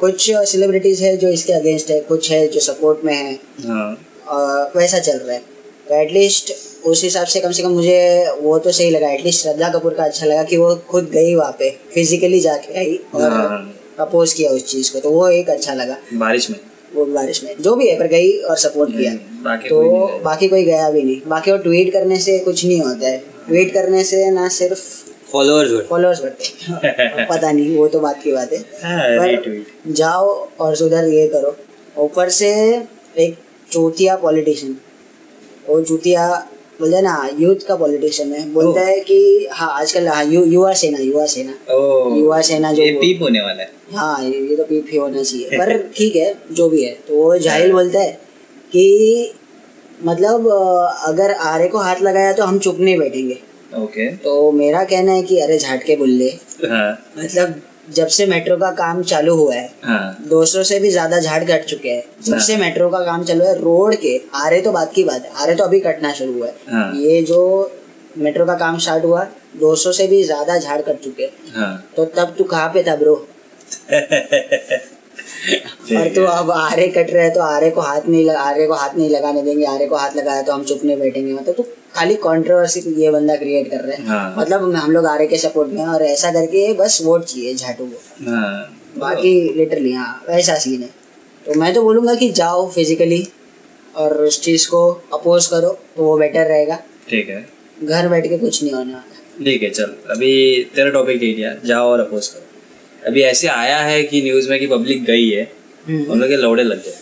कुछ 0.00 0.30
सेलिब्रिटीज 0.30 1.02
है 1.02 1.16
जो 1.16 1.28
इसके 1.28 1.52
अगेंस्ट 1.52 1.90
है 1.90 2.00
कुछ 2.02 2.30
है 2.30 2.46
जो 2.48 2.60
सपोर्ट 2.60 3.04
में 3.04 3.14
है। 3.14 3.32
हाँ। 3.66 4.70
वैसा 4.76 4.98
चल 4.98 5.18
रहा 5.18 5.34
है। 5.34 5.42
तो 5.88 5.94
एटलीस्ट 5.94 6.52
उस 6.86 7.02
हिसाब 7.04 7.26
से 7.26 7.40
कम 7.40 7.50
से 7.50 7.62
कम 7.62 7.70
मुझे 7.70 8.26
वो 8.40 8.58
तो 8.58 8.72
सही 8.72 8.90
लगा। 8.90 9.10
एटलीस्ट 9.10 9.42
श्रद्धा 9.42 9.68
कपूर 9.68 9.94
का 9.94 10.04
अच्छा 10.04 10.26
लगा 10.26 10.42
कि 10.42 10.56
वो 10.56 10.74
खुद 10.88 11.10
गई 11.12 11.34
वहाँ 11.34 11.56
पे 11.58 11.70
फिजिकली 11.94 12.40
जाके 12.40 12.78
आई 12.78 12.98
और 13.14 13.22
हाँ। 13.22 13.74
अपोज 14.00 14.32
किया 14.32 14.50
उस 14.50 14.66
चीज़ 14.66 14.92
को। 14.92 15.00
तो 15.00 15.10
वो 15.10 15.28
एक 15.30 15.50
अच्छा 15.50 15.74
लगा। 15.74 15.96
बारिश 16.14 16.50
में। 16.50 16.58
वो 16.94 17.04
बारिश 17.06 17.42
में। 17.44 17.54
जो 17.60 17.74
भी 17.76 17.88
है 17.88 17.98
पर 17.98 18.06
गई 18.06 18.30
और 18.40 18.56
सपोर्ट 18.56 18.90
किया। 18.90 19.12
बाकी 19.44 19.68
तो 19.68 19.80
कोई 19.80 20.20
बाकी 20.24 20.48
कोई 20.48 20.64
गया 20.64 20.90
भी 20.90 21.02
नहीं। 21.02 21.20
बाकी 21.28 21.52
वो 21.52 21.56
ट्वीट 21.58 21.92
करने 21.92 22.18
से 22.20 22.38
कुछ 22.38 22.64
नहीं 22.64 22.80
होता 22.80 23.06
है। 23.06 23.18
ट्वीट 23.48 23.72
करने 23.74 24.04
से 24.04 24.30
ना 24.30 24.48
सिर्फ़ 24.48 24.80
फॉलोअर्स 25.36 25.70
फॉलोअर्स 25.88 26.22
बढ़ते 26.22 26.44
हैं। 26.44 27.26
पता 27.30 27.50
नहीं 27.52 27.76
वो 27.76 27.86
तो 27.88 28.00
बात 28.00 28.22
की 28.22 28.32
बात 28.32 28.52
है। 28.52 28.58
हाँ, 28.58 29.00
पर। 29.18 29.92
जाओ 29.92 30.28
और 30.60 30.74
सुधर 30.76 31.08
ये 31.08 31.26
करो। 31.28 31.56
ऊपर 31.98 32.28
से 32.28 32.50
एक 33.18 33.36
चूतिया 33.70 34.16
पॉलिटिशियन 34.16 34.76
वो 35.68 35.80
चूतिया 35.82 36.26
बोलते 36.80 37.00
ना 37.02 37.12
यूथ 37.38 37.66
का 37.68 37.76
पॉलिटिशियन 37.76 38.32
है। 38.32 38.48
बोलता 38.52 38.80
है 38.80 38.98
कि 39.00 39.16
हाँ 39.52 39.70
आजकल 39.80 40.08
हाँ 40.08 40.24
यु, 40.24 40.44
युवा 40.44 40.72
सेना 40.72 40.98
युवा 40.98 41.26
सेना। 41.26 41.54
युवा 42.16 42.40
सेना 42.40 42.72
जो 42.72 42.82
ये 42.82 42.92
पीप 42.92 43.22
होने 43.22 43.40
वाला 43.40 43.62
है। 43.62 43.70
हाँ 43.94 44.24
ये 44.24 44.40
ये 44.50 44.56
तो 44.56 44.64
पीप 44.64 44.86
ही 44.92 44.98
होना 44.98 45.22
चाहिए। 45.22 45.58
पर 45.58 45.76
ठीक 45.96 46.16
है 46.16 46.34
जो 46.52 46.68
भी 46.68 46.82
है। 46.84 46.92
तो 47.08 47.16
वो 47.16 47.36
जाहिल 47.38 47.72
बोलता 47.72 48.00
है 48.00 48.12
कि 48.72 48.86
मतलब 50.04 50.48
अगर 51.06 51.32
आरे 51.50 51.68
को 51.68 51.78
हाथ 51.78 52.02
लगाया 52.02 52.32
तो 52.32 52.44
हम 52.44 52.58
चुप 52.58 52.80
नहीं 52.80 52.98
बैठेंगे। 52.98 53.38
ओके 53.74 54.08
तो 54.16 54.50
मेरा 54.52 54.82
कहना 54.84 55.12
है 55.12 55.22
कि 55.22 55.38
अरे 55.40 55.58
झाटके 55.58 55.96
बुल्ले। 55.96 56.28
हाँ। 56.64 56.90
मतलब 57.18 57.54
जब 57.90 58.06
से 58.08 58.26
मेट्रो 58.26 58.56
का 58.56 58.70
काम 58.72 59.02
चालू 59.04 59.34
हुआ 59.36 59.54
है 59.54 59.68
हाँ। 59.84 60.28
200 60.28 60.62
से 60.64 60.78
भी 60.80 60.90
ज़्यादा 60.90 61.18
झाड़ 61.20 61.42
कट 61.44 61.64
चुके 61.64 61.88
हैं। 61.88 62.04
जब 62.24 62.38
से 62.40 62.56
मेट्रो 62.56 62.88
का 62.90 63.00
काम 63.04 63.24
चालू 63.24 63.44
है 63.44 63.54
रोड 63.60 63.94
के 63.96 64.16
आरे 64.36 64.60
तो 64.60 64.72
बात 64.72 64.92
की 64.94 65.04
बात 65.04 65.24
है 65.24 65.30
आरे 65.42 65.54
तो 65.54 65.64
अभी 65.64 65.80
कटना 65.80 66.12
शुरू 66.12 66.32
हुआ 66.32 66.48
हाँ। 66.70 66.86
है। 66.86 67.00
ये 67.02 67.22
जो 67.22 67.40
मेट्रो 68.18 68.46
का 68.46 68.54
काम 68.56 68.78
स्टार्ट 68.78 69.04
हुआ 69.04 69.26
200 69.60 69.92
से 69.92 70.06
भी 70.06 70.22
ज़्यादा 70.24 70.58
झाड़ 70.58 70.80
कट 70.82 71.00
चुके 71.00 71.22
हैं। 71.22 71.52
हाँ। 71.54 71.84
तो 71.96 72.04
तब 72.16 72.34
तू 72.38 72.44
कहाँ 72.46 72.68
पे 72.74 72.82
था 72.82 72.96
ब्रो 72.96 73.14
और 75.92 76.08
तू 76.14 76.22
अब 76.24 76.50
आरे 76.50 76.86
कट 76.88 77.10
रहे 77.10 77.22
हैं 77.22 77.32
तो 77.34 77.40
आरे 77.42 77.70
को 77.70 77.80
हाथ 77.80 78.08
नहीं 78.08 78.30
आरे 78.30 78.66
को 78.66 78.74
हाथ 78.74 78.96
नहीं 78.96 79.08
लगाने 79.10 79.42
देंगे 79.42 79.64
आरे 79.66 79.86
को 79.86 79.96
हाथ 79.96 80.16
लगाया 80.16 80.42
तो 80.42 80.52
हम 80.52 80.64
चुप 80.64 80.80
नहीं 80.84 80.96
बैठेंगे। 80.96 81.32
मतलब 81.32 81.54
तू 81.54 81.64
खाली 81.96 82.14
कंट्रोवर्सी 82.14 82.80
ये 83.02 83.10
बंदा 83.10 83.36
क्रिएट 83.36 83.70
कर 83.70 83.80
रहा 83.80 83.96
है। 83.96 84.06
हाँ। 84.06 84.34
मतलब 84.38 84.74
हम 84.76 84.90
लोग 84.92 85.06
आरे 85.06 85.26
के 85.26 85.38
सपोर्ट 85.38 85.70
में 85.70 85.84
और 85.86 86.02
ऐसा 86.02 86.30
करके 86.32 86.72
बस 86.74 87.00
वोट 87.04 87.24
चाहिए 87.24 87.54
झाटू 87.54 87.86
को। 87.86 88.30
हाँ। 88.30 88.78
बाकी 88.98 89.32
लिटरली 89.56 89.92
हाँ 89.92 90.24
वैसा 90.28 90.54
सीन 90.58 90.82
है। 90.82 90.90
तो 91.46 91.54
मैं 91.60 91.72
तो 91.74 91.82
बोलूँगा 91.82 92.14
कि 92.14 92.30
जाओ 92.30 92.68
फिजिकली 92.70 93.26
और 93.96 94.16
उस 94.16 94.40
चीज़ 94.42 94.68
को 94.68 94.90
अपोज 95.14 95.46
करो 95.46 95.68
तो 95.96 96.04
वो 96.04 96.16
बेटर 96.18 96.46
रहेगा। 96.46 96.78
ठीक 97.10 97.28
है। 97.28 97.46
घर 97.82 98.08
बैठ 98.08 98.28
के 98.28 98.38
कुछ 98.38 98.62
नहीं 98.62 98.72
होने 98.72 98.92
वाला। 98.92 99.44
ठीक 99.44 99.62
है 99.62 99.70
चल। 99.70 99.94
अभी 100.10 100.62
तेरा 100.74 100.90
टॉपिक 100.90 101.18
दे 101.18 101.32
दिया 101.32 101.54
जाओ 101.64 101.88
और 101.88 102.00
अपोज 102.00 102.26
करो। 102.26 103.08
अभी 103.08 103.22
ऐसे 103.22 103.48
आया 103.48 103.78
है 103.78 104.02
कि 104.02 104.22
न्यूज़ 104.22 104.50
में 104.50 104.58
कि 104.60 104.66
पब्लिक 104.66 105.04
गई 105.04 105.28
है 105.30 105.42
हम्म। 105.86 106.12
उन 106.12 106.20
लोग 106.20 106.28
के 106.28 106.36
लौड़े 106.36 106.62
लग 106.62 106.84
गए। 106.84 106.94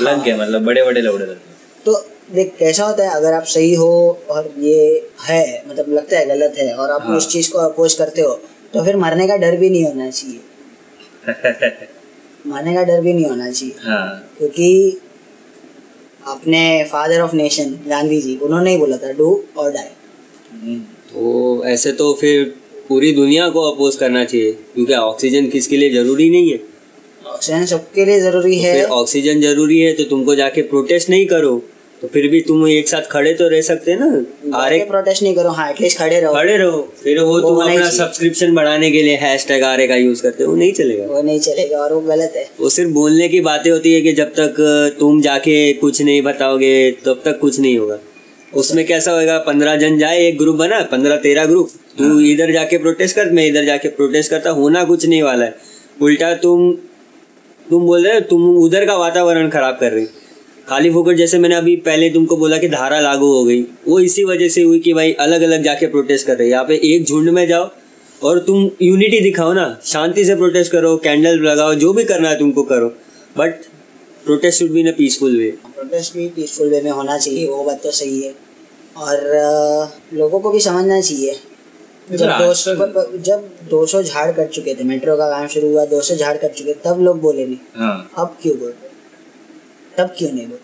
लग 0.00 0.24
गए 0.24 0.36
मतलब 0.36 0.64
बड़े 0.64 0.84
बड़े 0.84 1.00
लौड़े 1.00 1.24
लग 1.24 1.30
गए। 1.30 1.82
तो 1.84 1.92
देख 2.34 2.52
कैसा 2.58 2.84
होता 2.84 3.04
है 3.04 3.10
अगर 3.10 3.32
आप 3.32 3.42
सही 3.42 3.74
हो 3.74 4.18
और 4.30 4.54
ये 4.58 5.08
है 5.28 5.64
मतलब 5.68 5.92
लगता 5.92 6.18
है 6.18 6.26
गलत 6.26 6.54
है 6.58 6.74
और 6.74 6.90
आप 6.90 7.02
हाँ। 7.02 7.16
उस 7.16 7.28
चीज़ 7.28 7.50
को 7.52 7.58
अपोज 7.58 7.94
करते 7.94 8.20
हो 8.20 8.40
तो 8.74 8.84
फिर 8.84 8.96
मरने 8.96 9.26
का 9.28 9.36
डर 9.36 9.56
भी 9.56 9.70
नहीं 9.70 9.84
होना 9.84 10.10
चाहिए। 10.10 10.40
मरने 12.46 12.74
का 12.74 12.82
डर 12.84 13.00
भी 13.00 13.12
नहीं 13.12 13.26
होना 13.26 13.50
चाहिए। 13.50 13.74
हाँ। 13.82 14.30
क्योंकि 14.38 14.98
अपने 16.26 16.84
father 16.84 17.20
of 17.20 17.36
nation 17.36 17.70
Gandhi 17.88 18.20
ji 18.20 18.36
उन्होंने 18.36 18.70
ही 18.70 18.76
बोला 18.76 18.96
था 18.96 19.12
डू 19.12 19.44
और 19.56 19.72
डाई 19.72 20.74
तो 21.12 21.64
ऐसे 21.64 21.92
तो 21.92 22.12
फिर 22.14 22.44
पूरी 22.88 23.12
दुनिया 23.12 23.48
को 23.48 23.70
अपोज 23.70 23.96
करना 23.96 24.24
चाहिए 24.24 24.52
क्योंकि 24.52 24.94
ऑक्सीजन 24.94 25.46
किसके 25.46 25.76
लिए 25.76 25.90
ज़रूरी 25.90 26.30
नहीं 26.30 26.50
है? 26.50 26.60
ऑक्सीजन 27.26 27.64
सबके 27.64 28.04
लिए 28.04 28.20
ज़रूरी 28.20 28.58
है। 28.58 28.84
ऑक्सीजन 28.86 29.40
ज़रूरी 29.40 29.78
है 29.80 29.92
तो 29.92 30.04
तुमको 30.04 30.34
जाके 30.34 30.62
प्रोटेस्ट 30.62 31.10
नहीं 31.10 31.26
करो। 31.26 31.62
तो 32.02 32.08
फिर 32.08 32.26
भी 32.28 32.40
तुम 32.40 32.66
एक 32.68 32.88
साथ 32.88 33.02
खड़े 33.10 33.32
तो 33.34 33.48
रह 33.48 33.60
सकते 33.62 33.90
हैं 33.90 33.98
ना 34.00 34.58
आर 34.58 34.78
प्रोटेस्ट 34.86 35.22
नहीं 35.22 35.34
करो 35.34 35.50
हाँ 35.50 35.68
एटलीस्ट 35.70 35.98
खड़े 35.98 36.20
रहो। 36.20 36.34
खड़े 36.34 36.56
रहो। 36.56 36.80
फिर 37.02 37.18
वो 37.20 37.26
वो 37.26 37.40
तुम 37.40 37.60
अपना 37.62 37.88
सब्सक्रिप्शन 37.90 38.54
बढ़ाने 38.54 38.90
के 38.90 39.02
लिए 39.02 39.16
हैश 39.16 39.46
टैग 39.46 39.64
आर 39.64 39.86
का 39.86 39.96
यूज़ 39.96 40.22
करते 40.22 40.44
हो 40.44 40.50
वो 40.50 40.56
नहीं 40.56 40.72
चलेगा। 40.72 41.06
वो 41.06 41.22
नहीं 41.22 41.40
चलेगा 41.40 41.78
और 41.78 41.92
वो 41.92 42.00
गलत 42.02 42.32
है। 42.36 42.48
वो 42.60 42.68
सिर्फ़ 42.68 42.90
बोलने 42.90 43.28
की 43.28 43.40
बातें 43.40 43.70
होती 43.70 43.92
है 43.92 44.00
कि 44.00 44.12
जब 44.12 44.32
तक 44.38 44.54
तुम 45.00 45.20
जाके 45.22 45.72
कुछ 45.72 46.00
नहीं 46.02 46.22
बताओगे 46.22 46.90
तब 47.04 47.20
तक 47.24 47.38
कुछ 47.40 47.58
नहीं 47.60 47.76
होगा। 47.78 47.98
उसमें 48.52 48.84
कैसा 48.86 49.12
होगा 49.12 49.36
पंद्रह 49.38 49.76
जन 49.76 49.98
जाए 49.98 50.26
एक 50.26 50.38
ग्रुप 50.38 50.56
बना 50.56 50.80
पंद्रह 50.92 51.16
तेरह 51.16 51.44
ग्रुप 51.46 51.68
तू 51.98 52.18
इधर 52.20 52.52
जाके 52.52 52.78
प्रोटेस्ट 52.78 53.16
कर 53.16 53.30
मैं 53.30 53.46
इधर 53.46 53.64
जाके 53.64 53.88
प्रोटेस्ट 53.90 54.30
करता 54.30 54.50
होना 54.52 54.84
कुछ 54.84 55.06
नहीं 55.06 55.22
वाला 55.22 55.44
है। 55.44 55.54
उल्टा 56.02 56.32
तुम 56.36 56.72
तुम 57.70 57.86
बोल 57.86 58.06
रहे 58.06 58.14
हो 58.14 58.20
तुम 58.30 58.48
उधर 58.56 58.86
का 58.86 58.96
वातावरण 58.96 59.48
खराब 59.50 59.76
कर 59.80 59.92
रही 59.92 60.04
हो। 60.04 60.19
खाली 60.70 60.90
फोकट 60.90 61.16
जैसे 61.16 61.38
मैंने 61.38 61.54
अभी 61.54 61.76
पहले 61.76 62.10
तुमको 62.10 62.36
बोला 62.36 62.58
कि 62.58 62.68
धारा 62.68 63.00
लागू 63.00 63.26
हो 63.26 63.44
गई 63.44 63.62
वो 63.62 64.00
इसी 64.00 64.24
वजह 64.24 64.48
से 64.48 64.62
हुई 64.62 64.78
कि 64.78 64.92
भाई 64.92 65.12
अलग 65.12 65.42
अलग 65.42 65.62
जाके 65.62 65.86
प्रोटेस्ट 65.86 66.26
कर 66.26 66.36
रहे 66.36 66.48
यहाँ 66.48 66.64
पे 66.64 66.74
एक 66.74 67.04
झुंड 67.04 67.30
में 67.30 67.48
जाओ 67.48 67.70
और 68.22 68.38
तुम 68.38 68.70
यूनिटी 68.82 69.20
दिखाओ 69.20 69.52
ना 69.52 69.80
शांति 69.84 70.24
से 70.24 70.34
प्रोटेस्ट 70.34 70.72
करो 70.72 70.96
कैंडल 70.96 71.38
लगाओ 71.38 71.74
जो 71.74 71.92
भी 71.92 72.04
करना 72.04 72.28
है 72.28 72.38
तुमको 72.38 72.62
करो। 72.62 72.88
But 73.38 73.50
protest 74.24 74.58
should 74.58 74.70
be 74.70 74.80
in 74.80 74.88
a 74.88 74.94
peaceful 74.98 75.38
way 75.38 75.50
protest 75.50 76.14
भी 76.14 76.28
पीसफुल 76.28 76.68
वे 76.68 76.80
में 76.80 76.90
होना 76.90 77.18
चाहिए 77.18 77.46
वो 77.46 77.64
बात 77.64 77.82
तो 77.82 77.90
सही 77.90 78.22
है। 78.22 78.34
और 78.96 79.16
लोगों 80.14 80.40
को 80.40 80.50
भी 80.50 80.60
समझना 80.60 81.00
चाहिए। 81.00 81.40
जब 82.12 82.26
दो 82.26 82.52
प- 82.68 83.22
जब 83.24 83.48
200 83.70 84.02
झाड़ 84.02 84.32
कट 84.32 84.48
चुके 84.50 84.74
थे 84.74 84.84
मेट्रो 84.84 85.16
का 85.16 85.30
काम 85.30 85.46
शुरू 85.46 85.68
हुआ 85.68 85.84
200 85.84 86.14
झाड़ 86.14 86.36
कट 86.36 86.52
चुके 86.52 86.72
तब 86.72 86.98
लोग 87.00 87.20
बोले 87.20 87.46
नहीं। 87.46 87.56
हाँ। 87.74 88.10
अब 88.18 88.36
क्यों 88.42 88.58
बोल? 88.58 88.68
रहे 88.68 88.89
तब 90.00 90.14
क्यों 90.18 90.32
नहीं 90.32 90.46
बोल? 90.46 90.58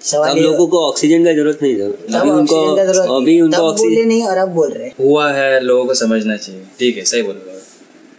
सवाल 0.00 0.38
लोगों 0.38 0.66
को 0.66 0.80
ऑक्सीजन 0.88 1.24
का 1.24 1.32
ज़रूरत 1.32 1.58
नहीं 1.62 1.76
था। 1.76 2.18
अभी 2.18 2.30
उनको 2.30 2.56
अभी 3.16 3.40
उनको 3.40 3.62
ऑक्सीजन 3.62 4.08
नहीं 4.08 4.22
और 4.22 4.36
अब 4.38 4.48
बोल 4.48 4.72
रहे 4.72 4.90
हुआ 5.00 5.30
है 5.32 5.60
लोगों 5.60 5.84
को 5.84 5.94
समझना 5.94 6.36
चाहिए। 6.36 6.62
ठीक 6.78 6.96
है 6.96 7.04
सही 7.04 7.22
बोल। 7.22 7.34
रहे 7.34 7.54
हो 7.54 7.60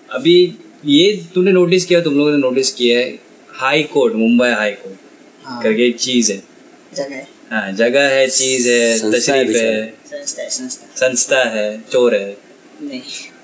अभी 0.09 0.57
ये 0.85 1.11
तूने 1.35 1.51
नोटिस 1.51 1.85
किया 1.85 2.01
तुम 2.01 2.17
लोगों 2.17 2.31
ने 2.31 2.37
नोटिस 2.37 2.71
किया 2.73 2.99
है 2.99 3.19
high 3.53 3.83
court 3.83 4.13
Mumbai 4.13 4.49
high 4.49 4.71
court 4.71 4.95
हाँ। 5.43 5.61
करके 5.63 5.87
एक 5.87 5.97
चीज़ 5.99 6.31
है। 6.31 6.43
जगह 6.95 7.15
है। 7.15 7.27
हाँ 7.51 7.71
जगह 7.71 8.07
है 8.09 8.27
चीज़ 8.27 8.69
है 8.69 8.97
संस्था 8.97 9.33
है 9.33 9.43
तशरीफ़ 9.43 9.57
है। 9.57 9.93
संस्था 10.05 10.41
है 10.43 10.49
संस्था। 10.49 11.07
संस्था 11.07 11.43
है 11.49 11.81
चोर 11.91 12.15
है। 12.15 12.37
नहीं। 12.81 13.01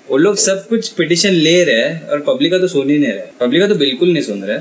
वो 0.10 0.18
लोग 0.18 0.36
सब 0.36 0.68
कुछ 0.68 0.88
पिटिशन 0.90 1.32
ले 1.32 1.64
रहे 1.64 1.84
हैं 1.84 2.08
और 2.08 2.22
पब्लिक 2.22 2.52
का 2.52 2.60
तो 2.60 2.68
सुन 2.68 2.90
ही 2.90 2.98
नहीं 2.98 3.12
रहे। 3.12 3.28
पब्लिक 3.40 3.62
का 3.62 3.68
तो 3.68 3.76
बिल्कुल 3.76 4.14
नहीं 4.14 4.24
सुन 4.24 4.44
रहे। 4.44 4.58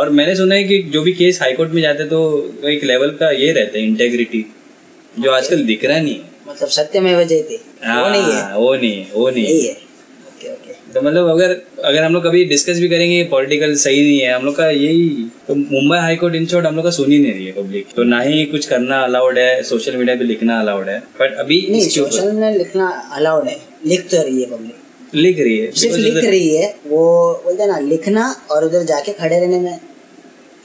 और 0.00 0.10
मैंने 0.10 0.34
सुना 0.36 0.54
है 0.54 0.64
कि 0.64 0.78
जो 0.92 1.02
भी 1.02 1.12
केस 1.12 1.40
हाईकोर्ट 1.42 1.70
में 1.70 1.82
जाते 1.82 2.02
हैं, 2.02 2.08
तो 2.08 2.68
एक 2.68 2.84
लेवल 2.84 3.10
का 3.20 3.30
ये 3.30 3.52
रहता 3.52 3.78
है 3.78 3.84
इंटेग्रिटी 3.84 4.44
जो 5.14 5.30
आजकल 5.30 5.64
दिख 5.66 5.84
रहा 5.84 5.98
नहीं 6.00 6.14
है। 6.14 6.28
मतलब 6.48 6.68
सत्य 6.68 7.00
में 7.00 7.14
वजह 7.16 7.42
थी। 7.42 7.56
वो 7.56 8.08
नहीं 8.08 8.22
है। 8.22 8.40
हाँ, 8.42 8.56
वो 8.58 8.74
नहीं 8.74 8.96
है 8.96 9.06
वो 9.14 9.28
नहीं 9.30 9.44
है। 9.46 9.68
है। 9.68 9.72
ओके 10.30 10.52
ओके 10.52 10.72
तो 10.94 11.02
मतलब 11.02 11.28
अगर 11.30 11.50
अगर 11.84 12.02
हम 12.02 12.12
लोग 12.14 12.24
कभी 12.26 12.44
डिस्कस 12.44 12.78
भी 12.80 12.88
करेंगे 12.88 13.22
पॉलिटिकल 13.30 13.74
सही 13.82 14.00
नहीं 14.00 14.18
है 14.20 14.32
हम 14.34 14.44
लोग 14.44 14.56
का 14.56 14.68
यही 14.70 15.08
तो 15.48 15.54
Mumbai 15.54 15.98
high 15.98 16.16
court 16.16 16.34
in 16.34 16.46
short 16.46 16.66
हम 16.66 16.76
लोग 16.76 16.84
का 16.84 16.90
सुन 16.90 17.12
ही 17.12 17.18
नहीं 17.18 17.32
रही 17.32 17.46
है 17.46 17.52
पब्लिक 17.52 17.94
तो 17.96 18.02
ना 18.04 18.20
ही 18.20 18.44
कुछ 18.46 18.66
करना 18.66 19.00
अलाउड 19.00 19.38
है 19.38 19.62
सोशल 19.62 19.96
मीडिया 19.96 20.16
पे 20.16 20.24
लिखना 20.24 20.60
अलाउड 20.60 20.88
है 20.88 20.98
बट 21.20 21.36
अभी 21.38 21.66
नहीं 21.70 21.88
सोशल 21.88 22.32
में 22.32 22.50
लिखना 22.56 22.88
अलाउड 23.12 23.48
है 23.48 23.58
लिख 23.86 24.08
तो 24.10 24.22
रही 24.22 24.40
है 24.42 24.50
पब्लिक 24.50 25.14
लिख 25.14 25.38
रही 25.38 25.58
है 25.58 25.70
सिर्फ़ 25.76 25.96
लिख 25.98 26.24
रही 26.24 26.54
है 26.56 26.66
वो 26.86 27.04
बोलते 27.44 27.66
ना 27.66 27.78
लिखना 27.84 28.24
और 28.50 28.64
उधर 28.64 28.84
जाके 28.84 29.12
खड़े 29.12 29.38
रहने 29.40 29.60
में 29.60 29.78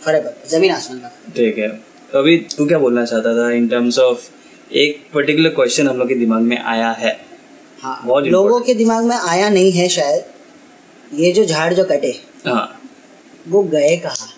फ़र्क 0.05 0.33
ज़मीन 0.49 0.71
आसमान 0.71 0.99
का। 0.99 1.07
ठीक 1.35 1.57
है। 1.57 1.67
तो 2.11 2.19
अभी 2.19 2.37
तू 2.57 2.65
क्या 2.65 2.79
बोलना 2.79 3.05
चाहता 3.05 3.33
था 3.37 3.49
इन 3.51 3.67
टर्म्स 3.67 3.99
ऑफ़ 3.99 4.29
एक 4.73 5.01
पर्टिकुलर 5.13 5.49
क्वेश्चन 5.49 5.87
हम 5.87 5.97
लोग 5.97 6.07
के 6.07 6.15
दिमाग 6.15 6.41
में 6.41 6.57
आया 6.57 6.91
है? 6.91 7.19
हाँ 7.79 8.21
लोगों 8.25 8.59
के 8.59 8.73
दिमाग 8.73 9.03
में 9.05 9.15
आया 9.15 9.49
नहीं 9.49 9.71
है 9.71 9.87
शायद। 9.89 10.23
ये 11.13 11.31
जो 11.31 11.45
झाड़ 11.45 11.73
जो 11.73 11.83
कटे 11.83 12.13
हाँ। 12.45 12.81
वो 13.47 13.61
गए 13.63 13.95
कहाँ? 13.97 14.29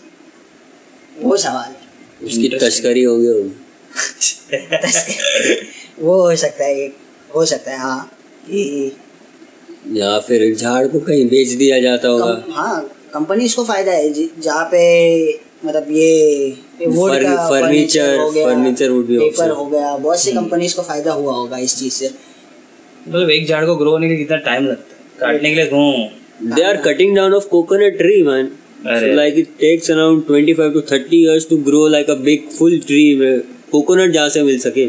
वो 1.21 1.37
सवाल। 1.37 2.25
उसकी 2.25 2.47
तस्करी 2.49 3.03
हो 3.03 3.17
गई 3.17 3.27
होगी। 3.27 3.51
वो 6.01 6.21
हो 6.21 6.35
सकता 6.35 6.63
है 6.63 6.75
एक 6.79 6.95
हो 7.35 7.45
सकता 7.45 7.71
है 7.71 7.77
हाँ 7.79 8.11
कि 8.45 8.95
या 9.91 10.17
फिर 10.19 10.53
झाड़ 10.55 10.87
को 10.87 10.99
कहीं 10.99 11.27
बेच 11.29 11.49
दिया 11.49 11.79
जाता 11.79 12.07
होगा। 12.07 12.25
कम, 12.25 12.51
हाँ 12.53 12.81
कंपनीज़ 13.13 13.55
को 13.55 13.63
फ़ायदा 13.65 13.91
है 13.91 14.13
जहाँ 14.13 14.65
पे 14.71 14.81
मतलब 15.65 15.87
ये 15.91 16.49
फर्नीचर 16.79 18.17
फर्नीचर 18.33 18.89
वुड 18.89 19.05
भी 19.05 19.17
पेपर 19.19 19.49
हो। 19.49 19.65
गया 19.65 19.95
बहुत 19.97 20.19
सी 20.19 20.31
कंपनीज़ 20.31 20.75
को 20.75 20.81
फ़ायदा 20.81 21.13
हुआ 21.13 21.33
होगा 21.33 21.57
इस 21.57 21.75
चीज़ 21.79 21.93
से। 21.93 22.09
मतलब 23.07 23.29
एक 23.29 23.47
झाड़ 23.47 23.65
को 23.65 23.75
ग्रो 23.75 23.91
होने 23.91 24.07
के 24.07 24.13
लिए 24.13 24.23
कितना 24.23 24.37
टाइम 24.45 24.65
लगता 24.65 24.93
है? 24.93 24.97
काटने 25.19 25.49
के 25.49 25.55
लिए 25.55 25.69
हूँ। 25.71 26.53
They 26.55 26.63
are 26.63 26.77
cutting 26.81 27.15
down 27.15 27.33
of 27.33 27.47
coconut 27.49 27.97
tree 27.97 28.21
man 28.23 28.51
like 29.15 29.37
it 29.37 29.47
takes 29.59 29.91
around 29.91 30.23
25 30.25 30.73
to 30.73 30.81
30 30.91 31.13
years 31.13 31.47
to 31.49 31.57
grow 31.69 31.87
like 31.87 32.09
a 32.09 32.15
big 32.25 32.49
full 32.57 32.77
tree 32.87 33.03
coconut 33.71 34.11
जहाँ 34.13 34.29
से 34.29 34.43
मिल 34.43 34.59
सके। 34.59 34.85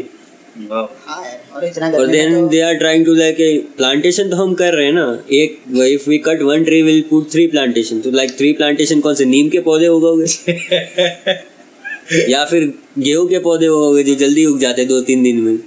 और 0.67 1.65
इतना 1.65 1.89
और 1.89 2.07
देन 2.07 2.35
तो 2.35 2.47
they 2.47 2.61
are 2.61 2.73
trying 2.73 3.05
to 3.05 3.13
like 3.13 3.37
plantation 3.77 4.29
तो 4.29 4.35
हम 4.35 4.53
कर 4.53 4.73
रहे 4.73 4.85
हैं 4.85 4.93
ना 4.93 5.23
एक 5.31 5.61
if 5.77 6.09
we 6.09 6.17
cut 6.17 6.41
one 6.41 6.63
tree 6.63 6.81
will 6.81 7.03
put 7.09 7.31
three 7.31 7.47
plantation 7.47 7.99
तो 7.99 8.11
लाइक 8.11 8.37
थ्री 8.37 8.53
प्लांटेशन 8.53 8.99
कौन 8.99 9.15
से 9.15 9.25
नीम 9.25 9.49
के 9.49 9.59
पौधे 9.59 9.87
उगोगे? 9.87 10.25
या 12.31 12.45
फिर 12.45 12.73
गेहूँ 12.99 13.29
के 13.29 13.39
पौधे 13.39 13.67
उगोगे 13.67 14.03
जो 14.03 14.15
जल्दी 14.15 14.45
उग 14.45 14.59
जाते 14.59 14.81
हैं 14.81 14.89
दो 14.89 15.01
तीन 15.01 15.23
दिन 15.23 15.41
में? 15.41 15.59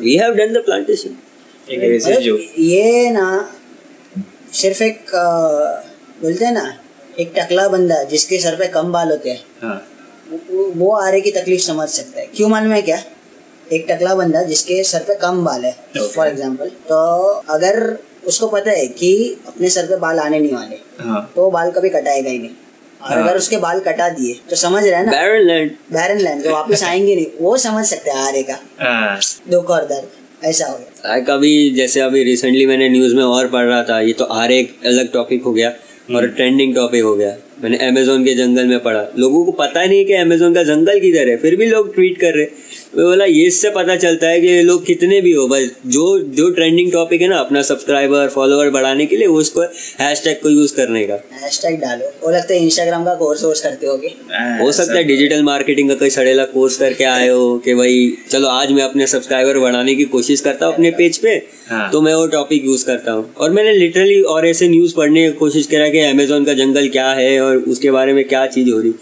We 0.00 0.16
have 0.16 0.34
done 0.34 0.52
the 0.52 0.56
plantation 0.56 1.10
ये 2.58 3.10
ना 3.10 3.54
सिर्फ़ 4.52 4.82
एक 4.82 5.04
बोलते 6.22 6.44
हैं 6.44 6.52
ना 6.52 6.78
एक 7.20 7.32
टकला 7.36 7.68
बंदा 7.68 8.02
जिसके 8.02 8.38
सर 8.38 8.56
पे 8.56 8.68
कम 8.68 8.92
बाल 8.92 9.10
होते 9.10 9.30
हैं 9.30 9.40
हाँ। 9.62 9.88
वो- 10.30 10.76
वो 10.76 10.96
आरे 10.96 11.20
की 11.20 11.30
तकलीफ़ 11.30 11.60
समझ 11.60 11.88
सकता 11.88 12.20
है। 12.20 12.28
क्यों 12.36 12.48
मालूम 12.48 12.72
है 12.72 12.82
क्या? 12.82 13.02
एक 13.72 13.86
टकला 13.90 14.14
बंदा 14.14 14.42
जिसके 14.42 14.82
सर 14.84 15.02
पे 15.08 15.14
कम 15.22 15.44
बाल 15.44 15.64
है 15.64 15.72
फॉर 15.96 16.06
Okay. 16.18 16.26
एग्ज़ाम्पल 16.26 16.68
तो 16.88 16.96
अगर 17.50 17.96
उसको 18.26 18.46
पता 18.48 18.70
है 18.70 18.86
कि 19.00 19.10
अपने 19.48 19.68
सर 19.70 19.86
पे 19.86 19.96
बाल 19.96 20.18
आने 20.18 20.38
नहीं 20.38 20.52
वाले 20.52 20.76
हाँ। 21.00 21.30
तो 21.34 21.42
वो 21.42 21.50
बाल 21.50 21.70
कभी 21.70 21.88
कटाएगा 21.88 22.30
ही 22.30 22.38
नहीं। 22.38 22.50
और 23.00 23.12
हाँ। 23.12 23.22
अगर 23.22 23.36
उसके 23.36 23.56
बाल 23.56 23.80
कटा 23.80 24.08
दिए 24.10 24.34
तो 24.50 24.56
समझ 24.56 24.82
रहे 24.84 24.94
है 24.94 25.04
ना? 25.06 25.12
बैरन 25.12 25.46
लैंड 25.46 25.70
बैरन 25.92 26.20
लैंड 26.20 26.44
तो 26.44 26.52
वापस 26.52 26.82
आएँगे 26.84 27.14
नहीं। 27.14 27.26
वो 27.40 27.56
समझ 27.56 27.84
सकता 27.86 28.12
है 28.12 28.26
आरे 28.28 28.42
का। 28.42 28.58
हाँ। 28.80 29.18
दुख 29.50 29.70
और 29.70 29.84
दर्द 29.86 30.46
ऐसा 30.46 30.66
हो 30.66 30.76
गया। 30.78 31.08
लाइक 31.08 31.30
अभी 31.30 31.70
जैसे 31.76 32.00
अभी 32.00 32.22
रिसेंटली 32.24 32.64
मैंने 32.66 32.88
न्यूज़ 32.88 33.14
में 33.16 33.22
और 33.24 33.48
पढ़ 33.48 33.64
रहा 33.64 33.82
था 33.82 34.00
ये 34.00 34.12
तो 34.12 34.24
आर 34.24 34.52
एक 34.52 34.74
अलग 34.86 35.12
टॉपिक 35.12 35.44
हो 35.44 35.52
गया 35.52 35.72
और 36.16 36.26
ट्रेंडिंग 36.28 36.74
टॉपिक 36.74 37.02
हो 37.04 37.14
गया। 37.14 37.36
मैंने 37.62 37.76
अमेजोन 37.86 38.24
के 38.24 38.34
जंगल 38.34 38.66
में 38.66 38.78
पढ़ा। 38.82 39.00
लोगों 39.18 39.44
को 39.44 39.52
पता 39.54 39.84
नहीं 39.84 39.98
है 39.98 40.04
कि 40.04 40.12
अमेजोन 40.14 40.54
का 40.54 40.62
जंगल 40.64 41.00
किधर 41.00 41.28
है 41.28 41.36
फिर 41.36 41.56
भी 41.56 41.66
लोग 41.66 41.94
ट्वीट 41.94 42.20
कर 42.20 42.34
रहे 42.34 42.44
मैं 42.96 43.04
बोला 43.06 43.24
ये 43.24 43.42
इससे 43.46 43.70
पता 43.70 43.94
चलता 43.96 44.26
है 44.26 44.40
कि 44.40 44.46
ये 44.46 44.62
लोग 44.62 44.84
कितने 44.86 45.20
भी 45.20 45.32
हो 45.32 45.46
बस 45.48 45.70
जो 45.86 46.04
जो 46.36 46.48
ट्रेंडिंग 46.50 46.90
टॉपिक 46.92 47.22
है 47.22 47.28
ना 47.28 47.38
अपना 47.38 47.62
सब्सक्राइबर 47.62 48.28
फॉलोअर 48.28 48.70
बढ़ाने 48.70 49.06
के 49.06 49.16
लिए 49.16 49.26
उसको 49.40 49.62
हैशटैग 50.00 50.40
को 50.42 50.50
यूज़ 50.50 50.74
करने 50.76 51.04
का. 51.04 51.18
हैशटैग 51.42 51.78
डालो। 51.80 52.06
वो 52.22 52.30
लगता 52.30 52.54
है 52.54 52.62
इंस्टाग्राम 52.64 53.04
का 53.04 53.14
कोर्स 53.14 53.44
वोर्स 53.44 53.60
करते 53.60 53.86
होगे। 53.86 54.14
हाँ, 54.32 54.58
हो 54.60 54.70
सकता 54.72 54.94
है 54.94 55.04
डिजिटल 55.04 55.42
मार्केटिंग 55.42 55.88
का 55.88 55.94
कोई 55.94 56.10
सड़ेला 56.10 56.44
कोर्स 56.44 56.76
करके 56.76 57.04
आए 57.04 57.28
हो 57.28 57.58
कि 57.64 57.74
भाई 57.74 58.12
चलो 58.30 58.48
आज 58.48 58.72
मैं 58.72 58.82
अपने 58.82 59.06
सब्सक्राइबर 59.06 59.58
बढ़ाने 59.58 59.94
की 59.94 60.04
कोशिश 60.16 60.40
करता 60.40 60.66
हूँ 60.66 60.74
अपने 60.74 60.90
पेज 60.90 61.18
पे 61.18 61.36
हाँ। 61.68 61.90
तो 61.92 62.00
मैं 62.00 62.14
वो 62.14 62.26
टॉपिक 62.26 62.64
यूज़ 62.64 62.86
करता 62.86 63.12
हूँ। 63.12 63.32
और 63.34 63.50
मैंने 63.50 63.72
लिटरली 63.72 64.20
और 64.22 64.46
ऐसे 64.46 64.68
न्यूज़ 64.68 64.94
पढ़ने 64.94 65.26
की 65.26 65.32
कोशिश 65.36 65.66
करा 65.66 65.88
कि 65.88 66.00
अमेजोन 66.00 66.44
का 66.44 66.52
जंगल 66.54 66.88
क्या 66.88 67.10
है 67.12 67.40
और 67.40 67.56
उसके 67.56 67.90
बारे 67.90 68.12
में 68.12 68.24
क्या 68.28 68.46
चीज़ 68.46 68.70
हो 68.70 68.80
रही। 68.80 68.94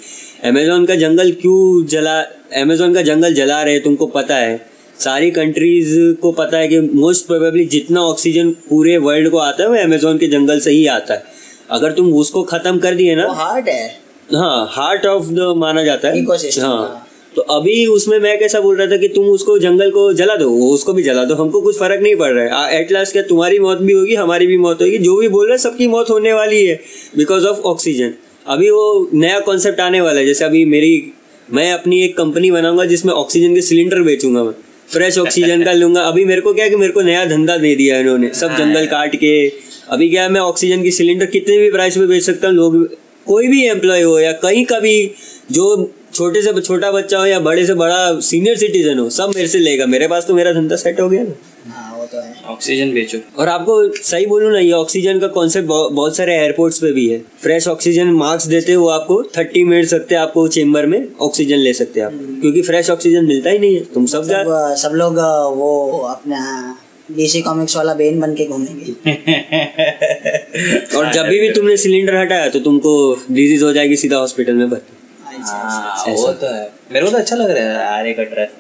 अमेजोन 0.47 0.85
का 0.87 0.95
जंगल 0.95 1.31
क्यों 1.33 1.87
जला 1.87 2.19
अमेजोन 2.57 2.93
का 2.95 3.03
जंगल 3.03 3.35
जला 3.35 3.63
रहे 3.63 3.79
तुमको 3.81 4.07
पता 4.07 4.37
है? 4.37 4.59
सारी 4.99 5.31
कंट्रीज़ 5.31 5.97
को 6.13 6.31
पता 6.33 6.59
है 6.59 6.69
कि 6.69 6.81
मोस्ट 6.81 7.27
प्रोबेबली 7.27 7.65
जितना 7.65 8.01
ऑक्सीजन 8.01 8.51
पूरे 8.69 8.97
वर्ल्ड 8.99 9.31
को 9.31 9.39
आता 9.39 9.63
है 9.63 9.69
वो 9.69 9.77
अमेजोन 9.77 10.19
के 10.19 10.27
जंगल 10.27 10.61
से 10.61 10.71
ही 10.71 10.87
आता 10.87 11.15
है। 11.15 11.23
अगर 11.71 11.93
तुम 11.93 12.13
उसको 12.15 12.43
खत्म 12.43 12.79
कर 12.79 12.95
दिए 12.95 13.15
ना 13.15 13.27
हार्ट 13.33 13.69
है। 13.69 13.89
हाँ 14.35 14.67
हार्ट 14.71 15.07
ऑफ़ 15.07 15.25
द 15.25 15.53
माना 15.57 15.83
जाता 15.85 16.09
है। 16.09 16.23
हाँ 16.23 16.61
हाँ। 16.61 17.07
तो 17.37 17.43
अभी 17.43 17.87
उसमें 17.87 18.19
मैं 18.19 18.39
कैसा 18.39 18.61
बोल 18.61 18.77
रहा 18.77 18.87
था 18.87 18.97
कि 18.97 19.09
तुम 19.09 19.27
उसको 19.29 19.59
जंगल 19.59 19.91
को 19.91 20.13
जला 20.13 20.37
दो 20.37 20.51
उसको 20.67 20.93
भी 20.93 21.03
जला 21.03 21.25
दो 21.25 21.35
हमको 21.35 21.61
कुछ 21.61 21.79
फ़र्क 21.79 22.03
नहीं 22.03 22.15
पड़ 22.17 22.31
रहा 22.33 22.65
है। 22.67 22.81
एट 22.81 22.93
लास्ट 22.93 23.13
क्या 23.13 23.23
तुम्हारी 23.23 23.59
मौत 23.59 23.79
भी 23.79 23.93
होगी 23.93 24.15
हमारी 24.15 24.47
भी 24.47 24.57
मौत 24.59 24.83
होगी 24.83 24.99
जो 24.99 25.17
भी 25.17 25.29
बोल 25.29 25.47
रहे 25.47 25.57
हैं 25.57 25.63
सबकी 25.63 25.87
मौत 25.87 26.11
होने 26.11 26.33
वाली 26.33 26.65
है 26.67 26.81
बिकॉज़ 27.17 27.47
ऑफ़ 27.47 27.61
ऑक्सीजन 27.65 28.15
अभी 28.49 28.69
वो 28.71 29.11
नया 29.15 29.39
कॉन्सेप्ट 29.41 29.81
आने 29.81 30.01
वाला 30.01 30.21
है 30.21 30.27
जैसे 30.27 30.45
अभी 30.45 30.65
मेरी 30.65 31.13
मैं 31.49 31.71
अपनी 31.73 32.01
एक 32.03 32.17
कंपनी 32.17 32.51
बनाऊँगा 32.51 32.85
जिसमें 32.85 33.13
ऑक्सीजन 33.13 33.55
के 33.55 33.61
सिलेंडर 33.61 34.01
बेचूँगा 34.03 34.43
मैं। 34.45 34.53
फ्रेश 34.93 35.19
ऑक्सीजन 35.19 35.63
का 35.65 35.73
लूँगा। 35.73 36.01
अभी 36.01 36.25
मेरे 36.25 36.41
को 36.41 36.53
क्या 36.55 36.65
है 36.65 36.71
कि 36.71 36.77
मेरे 36.77 36.93
को 36.93 37.01
नया 37.01 37.25
धंधा 37.25 37.57
दे 37.57 37.75
दिया 37.75 37.95
है 37.97 38.01
इन्होंने 38.01 38.31
सब 38.35 38.57
जंगल 38.57 38.87
काट 38.87 39.17
के। 39.17 39.49
अभी 39.91 40.09
क्या 40.11 40.23
है 40.23 40.29
मैं 40.29 40.41
ऑक्सीजन 40.41 40.83
की 40.83 40.91
सिलेंडर 40.91 41.27
कितने 41.27 41.59
भी 41.59 41.71
प्राइस 41.71 41.97
में 41.97 42.09
बेच 42.09 42.23
सकता 42.23 42.49
हूँ 42.49 42.57
लोग 42.57 42.85
कोई 43.27 43.49
भी 43.49 43.65
एम्प्लॉय 43.67 44.03
हो 44.03 44.19
या 44.21 44.33
कहीं 44.33 44.65
का 44.65 44.79
भी 44.81 45.11
जो 45.53 45.93
छोटे 46.17 46.43
से 46.43 46.61
छोटा 46.61 46.91
बच्चा 46.93 47.19
हो 47.19 47.27
या 47.27 47.39
बड़े 47.41 47.67
से 47.67 47.75
बड़ा 47.75 48.19
सीनियर 48.21 48.57
सिटीजन 48.57 48.99
हो 48.99 49.09
सब 49.11 49.33
मेरे 49.37 49.49
से 49.49 49.59
लेगा। 49.59 49.87
मेरे 49.87 50.09
पास 50.09 50.27
तो 50.27 50.35
मेरा 50.35 50.53
धंधा 50.53 50.77
सेट 50.77 51.01
हो 51.01 51.09
गया 51.09 51.23
ना। 51.23 51.35
हाँ 51.71 51.97
वो 51.99 52.07
तो 52.07 52.19
है। 52.19 52.35
ऑक्सीजन 52.49 52.93
बेचो। 52.93 53.19
और 53.39 53.49
आपको 53.49 54.03
सही 54.03 54.27
बोलूँ 54.27 54.53
ना 54.53 54.59
ये 54.59 54.73
ऑक्सीजन 54.73 55.19
का 55.21 55.27
कॉन्सेप्ट 55.29 55.69
बहुत 55.69 56.17
सारे 56.17 56.35
एयरपोर्ट्स 56.35 56.79
पे 56.79 56.93
भी 56.93 57.07
है। 57.09 57.19
फ्रेश 57.43 57.69
ऑक्सीजन 57.69 58.11
मार्क्स 58.15 58.47
देते 58.47 58.73
हो 58.73 58.87
आपको 58.89 59.23
थर्टी 59.39 59.65
मिनट 59.65 59.87
सकते 59.87 60.15
हैं 60.15 60.23
आपको 60.23 60.47
चेम्बर 60.49 60.87
में 60.87 61.07
ऑक्सीजन 61.21 61.57
ले 61.59 61.73
सकते 61.73 62.01
हैं 62.01 62.07
आप। 62.07 62.13
क्योंकि 62.41 62.63
फ्रेश 62.63 62.91
ऑक्सीजन 62.91 63.25
मिलता 63.25 63.51
ही 63.51 63.59
नहीं 63.59 63.75
है। 63.75 63.81
तुम 63.95 64.07
सब 64.07 64.25
जा 64.25 64.43
सब 64.45 64.75
सब 64.83 64.95
लोग 64.95 65.19
वो 65.59 65.89
अपना 66.11 66.77
डीसी 67.17 67.41
कॉमिक्स 67.43 67.77
वाला 67.77 67.95
बेन 67.95 68.21
बन 68.21 68.35
के 68.35 68.45
घूमेंगे। 68.47 68.93
और 70.97 71.13
जब 71.13 71.23
भी, 71.23 71.41
भी 71.41 71.51
तुमने 71.51 71.77
सिलेंडर 71.77 72.17
हटाया 72.17 72.49
तो 72.49 72.61
तुमको 72.61 73.19
डिज़ीज़ 73.33 73.65
हो 73.65 73.73
जाएगी 73.73 73.97
सीधा 73.97 74.17
हॉस्पिटल 74.17 74.55
में 74.55 74.71
भर्ती। 74.71 74.96
हाँ 75.39 76.05
वो 76.09 76.33
तो 76.33 76.47
है। 76.47 76.71
मेरे 76.93 77.05
को 77.07 77.13
तो 77.13 77.19
अच्छा 77.19 77.37
लग 77.37 77.51
रहा 77.51 77.65
है 77.65 77.87
आर्य 77.99 78.13
कट 78.13 78.33
रहा 78.33 78.45
है। 78.45 78.51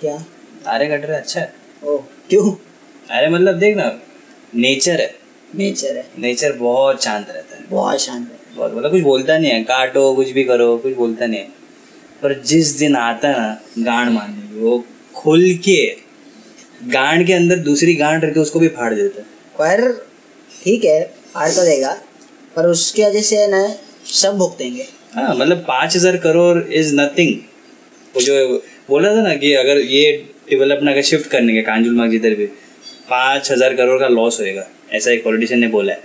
क्या? 0.00 0.24
आर्य 0.66 0.86
कट 0.86 1.04
रहा 1.04 1.16
है 1.16 1.22
अच्छा 1.22 1.40
है। 1.40 1.52
ओ 1.84 1.96
क्यों? 2.30 2.50
अरे 3.10 3.28
मतलब 3.28 3.58
देख 3.58 3.76
ना 3.76 3.92
नेचर 4.54 5.00
है। 5.00 5.14
नेचर 5.54 5.96
है। 5.96 6.06
नेचर 6.18 6.52
बहुत 6.52 7.04
शांत 7.04 7.30
रहता 7.30 7.56
है। 7.56 7.64
बहुत 7.70 8.00
शांत 8.00 8.30
है। 8.32 8.56
बहुत 8.56 8.74
मतलब 8.74 8.90
कुछ 8.90 9.02
बोलता 9.02 9.38
नहीं 9.38 9.50
है 9.50 9.62
काटो 9.64 10.14
कुछ 10.14 10.30
भी 10.30 10.44
करो 10.44 10.76
कुछ 10.78 10.94
बोलता 10.96 11.26
नहीं 11.26 11.40
है। 11.40 11.48
पर 12.22 12.42
जिस 12.42 12.78
दिन 12.78 12.96
आता 12.96 13.28
है 13.28 13.38
ना 13.38 13.60
गांड 13.78 14.10
मारने 14.10 14.42
की, 14.42 14.60
वो 14.60 14.84
खुल 15.14 15.54
के 15.54 15.96
गांड 16.84 17.26
के 17.26 17.32
अंदर 17.32 17.58
दूसरी 17.58 17.94
गांड 17.94 18.24
रख 18.24 18.34
के 18.34 18.40
उसको 18.40 18.60
भी 18.60 18.68
फाड़ 18.68 18.94
देता 18.94 19.20
है। 19.20 19.26
पर 19.58 19.92
ठीक 20.64 20.84
है 20.84 21.02
फाड़ 21.34 21.50
तो 21.50 21.64
देगा 21.64 21.96
पर 22.56 22.66
उसकी 22.66 23.04
वजह 23.04 23.22
से 23.22 23.46
ना 23.46 23.68
सब 24.12 24.36
भुगतेंगे। 24.38 24.86
हाँ 25.18 25.34
मतलब 25.34 25.64
पाँच 25.68 25.96
हज़ार 25.96 26.16
करोड़ 26.16 26.72
इज़ 26.72 26.94
नथिंग 26.96 27.34
वो 28.14 28.20
जो 28.20 28.62
बोला 28.88 29.16
था 29.16 29.22
ना 29.22 29.34
कि 29.34 29.52
अगर 29.54 29.78
ये 29.78 30.12
डेवलपमेंट 30.50 30.88
अगर 30.88 31.02
शिफ्ट 31.02 31.30
करने 31.30 31.54
के 31.54 31.62
कांजुल 31.62 31.94
मार्ग 31.94 32.10
जिधर 32.10 32.34
भी 32.34 32.46
पाँच 33.10 33.52
हज़ार 33.52 33.74
करोड़ 33.74 34.00
का 34.00 34.08
लॉस 34.08 34.40
होएगा 34.40 34.66
ऐसा 34.92 35.10
एक 35.10 35.24
पॉलिटिशियन 35.24 35.60
ने 35.60 35.68
बोला 35.68 35.92
है। 35.92 36.00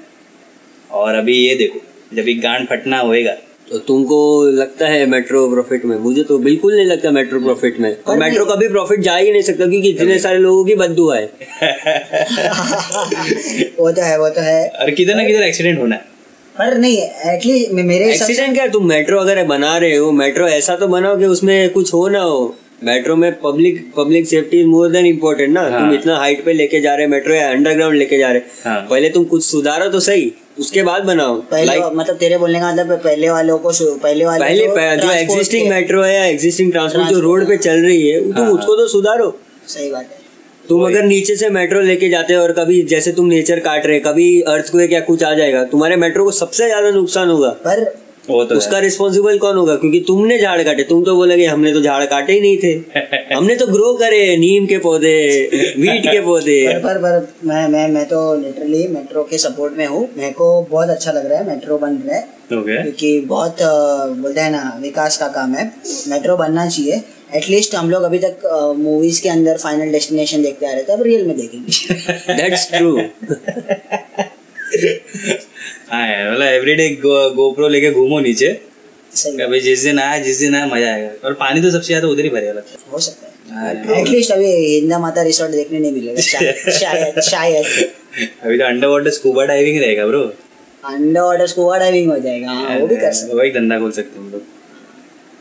और 0.91 1.15
अभी 1.15 1.37
ये 1.37 1.55
देखो 1.55 1.79
जब 2.15 2.27
एक 2.27 2.41
गांड 2.41 2.67
फटना 2.67 2.99
होएगा। 2.99 3.35
तो 3.69 3.77
तुमको 3.79 4.43
लगता 4.51 4.87
है 4.87 5.05
मेट्रो 5.05 5.49
प्रॉफिट 5.49 5.85
में? 5.85 5.97
मुझे 5.97 6.23
तो 6.23 6.37
बिल्कुल 6.37 6.75
नहीं 6.75 6.85
लगता 6.85 7.11
मेट्रो 7.11 7.39
प्रॉफिट 7.39 7.79
में। 7.79 7.97
और 8.07 8.17
मेट्रो 8.17 8.45
कभी 8.45 8.67
प्रॉफिट 8.67 8.99
जा 8.99 9.15
ही 9.15 9.31
नहीं 9.31 9.41
सकता 9.41 9.67
क्योंकि 9.67 9.89
इतने 9.89 10.19
सारे 10.19 10.37
लोगों 10.37 10.65
की 10.65 10.75
बददुआ 10.75 11.17
है। 11.17 11.25
वो 13.79 13.91
तो 13.91 14.01
है 14.01 14.19
वो 14.19 14.29
तो 14.29 14.41
है। 14.41 14.69
और 14.69 14.91
किधर 14.91 15.15
ना 15.15 15.23
किधर 15.23 15.43
एक्सीडेंट 15.43 15.79
होना 15.79 15.95
है। 15.95 16.12
पर 16.55 16.77
नहीं 16.77 16.97
एटलीस्ट 17.27 17.71
मेरे 17.73 18.09
एक्सीडेंट 18.11 18.53
क्या 18.53 18.67
तुम 18.67 18.85
मेट्रो 18.87 19.19
अगर 19.19 19.43
बना 19.45 19.77
रहे 19.77 19.95
हो 19.95 20.11
मेट्रो 20.13 20.47
ऐसा 20.49 20.75
तो 20.75 20.87
बनाओ 20.87 21.17
कि 21.19 21.25
उसमें 21.27 21.69
कुछ 21.69 21.93
हो 21.93 22.07
ना 22.07 22.19
हो 22.21 22.43
मेट्रो 22.83 23.15
में 23.15 23.31
public 23.39 23.79
public 23.97 24.27
safety 24.27 24.59
is 24.59 24.65
more 24.67 24.89
than 24.91 25.05
important 25.05 25.53
ना 25.53 25.61
हाँ. 25.61 25.79
तुम। 25.79 25.93
इतना 25.93 26.17
हाइट 26.17 26.43
पे 26.45 26.53
लेके 26.53 26.79
जा 26.81 26.95
रहे 26.95 27.07
मेट्रो 27.07 27.33
या 27.33 27.49
अंडरग्राउंड 27.49 27.95
लेके 27.97 28.17
जा 28.17 28.31
रहे 28.31 28.69
हाँ। 28.69 28.79
पहले 28.89 29.09
तुम 29.09 29.23
कुछ 29.25 29.43
सुधारो 29.45 29.89
तो 29.89 29.99
सही 29.99 30.31
उसके 30.59 30.83
बाद 30.83 31.03
बनाओ 31.03 31.35
पहले 31.51 31.71
Like, 31.71 31.93
मतलब 31.93 32.15
तेरे 32.15 32.37
बोलने 32.37 32.59
का 32.59 32.71
मतलब 32.73 32.97
पहले 33.03 33.29
वालों 33.29 33.57
को 33.57 33.71
पहले 33.97 34.25
वाले 34.25 34.43
पहले 34.45 34.67
पह- 34.69 34.99
जो 35.01 35.11
एग्जिस्टिंग 35.11 35.69
मेट्रो 35.69 36.01
है 36.01 36.13
या 36.15 36.25
एग्जिस्टिंग 36.25 36.71
ट्रांसपोर्ट 36.71 37.09
जो 37.09 37.19
रोड 37.19 37.47
पे 37.47 37.57
चल 37.59 37.85
रही 37.85 38.07
है 38.09 38.19
तुम 38.25 38.43
हाँ। 38.43 38.51
उसको 38.51 38.75
तो 38.75 38.87
सुधारो 38.87 39.37
सही 39.67 39.89
बात 39.91 40.09
है 40.11 40.22
तुम 40.69 40.85
अगर 40.85 41.03
नीचे 41.03 41.35
से 41.35 41.49
मेट्रो 41.49 41.81
लेके 41.81 42.09
जाते 42.09 42.33
हो 42.33 42.41
और 42.41 42.51
कभी 42.51 42.81
जैसे 42.83 43.11
तुम 43.11 43.25
नेचर 43.25 43.59
काट 43.59 43.85
रहे 43.85 43.99
कभी 43.99 44.29
अर्थ 44.47 44.71
को 44.71 44.87
क्या 44.87 44.99
कुछ 45.01 45.23
आ 45.23 45.33
जाएगा 45.33 45.63
तुम्हारे 45.63 45.95
मेट्रो 45.95 46.23
को 46.23 46.31
सबसे 46.31 46.65
ज़्यादा 46.65 46.91
नुकसान 46.91 47.29
होगा। 47.29 47.49
पर 47.65 47.83
वो 48.29 48.43
तो 48.45 48.55
उसका 48.55 48.79
रिस्पॉन्सिबल 48.79 49.37
कौन 49.37 49.57
होगा? 49.57 49.75
क्योंकि 49.75 49.99
तुमने 49.99 50.37
झाड़ 50.39 50.61
काटे। 50.63 50.83
तुम 50.83 51.03
तो 51.03 51.15
बोलोगे 51.15 51.45
हमने 51.45 51.73
तो 51.73 51.81
झाड़ 51.81 52.05
काटे 52.05 52.33
ही 52.33 52.39
नहीं 52.39 52.57
थे। 52.57 53.33
हमने 53.35 53.55
तो 53.55 53.65
ग्रो 53.67 53.93
करे 53.93 54.37
नीम 54.37 54.65
के 54.65 54.77
पौधे 54.77 55.17
वीट 55.77 56.05
के 56.05 56.19
पौधे। 56.21 56.55
पर 56.67 56.79
पर 56.79 56.99
पर 56.99 57.27
मैं 57.47 57.67
मैं 57.67 57.87
मैं 57.87 58.05
तो 58.05 58.21
लिटरली 58.35 58.87
मेट्रो 58.87 59.23
के 59.23 59.37
सपोर्ट 59.37 59.77
में 59.77 59.85
हूँ। 59.85 60.07
मेरे 60.17 60.31
को 60.31 60.61
बहुत 60.61 60.89
अच्छा 60.89 61.11
लग 61.11 61.25
रहा 61.25 61.39
है 61.39 61.47
मेट्रो 61.47 61.77
बन 61.77 61.97
रहा 61.97 62.15
है। 62.15 62.23
ओके 62.59 62.81
क्योंकि 62.83 63.19
बहुत 63.27 63.57
बोलते 63.61 64.41
हैं 64.41 64.51
ना 64.51 64.79
विकास 64.81 65.17
का 65.17 65.27
काम 65.27 65.53
है। 65.53 65.71
मेट्रो 66.07 66.37
बनना 66.37 66.67
चाहिए। 66.67 67.03
एटलीस्ट 67.35 67.75
हम 67.75 67.89
लोग 67.89 68.03
अभी 68.03 68.17
तक 68.19 68.41
मूवीज़ 68.77 69.21
के 69.21 69.29
अंदर 69.29 69.57
फाइनल 69.57 69.91
डेस्टिनेशन 69.91 70.41
देखते 70.43 70.65
आ 70.65 70.71
रहे 70.71 70.83
थे 70.83 70.93
अब 70.93 71.01
रियल 71.03 71.25
में 71.27 71.35
देखेंगे। 71.37 72.35
दैट्स 72.35 72.69
ट्रू 72.71 72.95
हाँ 75.89 76.07
यार 76.07 76.31
मतलब 76.31 76.47
एवरीडे 76.47 76.89
गोप्रो 77.03 77.67
लेके 77.67 77.91
घूमो 77.91 78.19
नीचे। 78.19 78.51
कभी 79.39 79.59
जिस 79.61 79.83
दिन 79.83 79.99
आया 79.99 80.17
जिस 80.23 80.39
दिन 80.39 80.55
आया 80.55 80.65
मज़ा 80.67 80.93
आएगा। 80.93 81.09
और 81.27 81.33
पानी 81.41 81.61
तो 81.61 81.71
सबसे 81.71 81.87
ज़्यादा 81.87 82.07
उधर 82.07 82.23
ही 82.23 82.29
भरेगा 82.29 82.53
लगता 82.53 82.71
है 82.71 82.91
हो 82.91 82.99
सकता 82.99 83.55
हाँ। 83.55 83.73
है 83.73 83.99
एटलीस्ट 84.01 84.31
अभी 84.31 84.51
हिंदा 84.65 84.99
माता 84.99 85.21
रिसोर्ट 85.23 85.51
देखने 85.51 85.79
नहीं 85.79 85.91
मिलेगा। 85.91 86.21
शायद 86.79 87.19
शायद 87.23 87.65
अभी 88.43 88.57
तो 88.57 88.65
अंडर 88.65 88.87
वाटर 88.87 89.09
स्कूबा 89.11 89.45
डाइविंग 89.45 89.81
रहेगा 89.81 90.05
bro 90.07 90.21
under 90.83 91.21
water 91.21 91.47
scuba 91.47 91.77
diving 91.79 92.09
हो 92.11 92.17
जाएगा। 92.19 92.51
हाँ 92.51 92.79
वो 92.79 92.87
भी 92.87 92.95
कर 92.97 93.11
सकते 93.13 93.35
वही 93.37 93.51
धंधा 93.51 93.79
खोल 93.79 93.91
सकते 93.91 94.19
हैं 94.19 94.25
हम 94.25 94.31
लोग। 94.31 94.41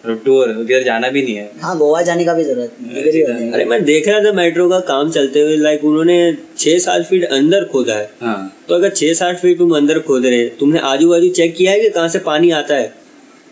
टूर 0.04 0.48
उधर 0.50 0.82
जाना 0.82 1.08
भी 1.08 1.22
नहीं 1.22 1.34
है। 1.34 1.50
हाँ 1.62 1.76
गोवा 1.78 2.00
जाने 2.02 2.24
का 2.24 2.34
भी 2.34 2.44
ज़रूरत 2.44 2.76
नहीं 2.82 3.02
इधर 3.02 3.14
ही 3.14 3.20
हो। 3.20 3.52
अरे 3.52 3.64
मैं 3.64 3.82
देख 3.84 4.08
रहा 4.08 4.20
था 4.20 4.32
मेट्रो 4.32 4.68
का 4.70 4.78
काम 4.86 5.10
चलते 5.10 5.40
हुए 5.40 5.56
लाइक 5.56 5.84
उन्होंने 5.84 6.16
छह 6.58 6.78
सात 6.78 7.04
फीट 7.06 7.24
अंदर 7.26 7.64
खोदा 7.64 7.94
है। 7.94 8.10
हाँ। 8.22 8.52
तो 8.68 8.74
अगर 8.74 8.90
छह 8.90 9.12
सात 9.14 9.38
फीट 9.38 9.58
तुम 9.58 9.76
अंदर 9.76 9.98
खोद 10.00 10.26
रहे 10.26 10.44
तुमने 10.58 10.80
आजू 10.86 11.08
बाजू 11.10 11.28
चेक 11.30 11.56
किया 11.56 11.72
है 11.72 11.80
कि 11.80 11.88
कहाँ 11.90 12.08
से 12.08 12.18
पानी 12.20 12.50
आता 12.52 12.74
है? 12.74 12.92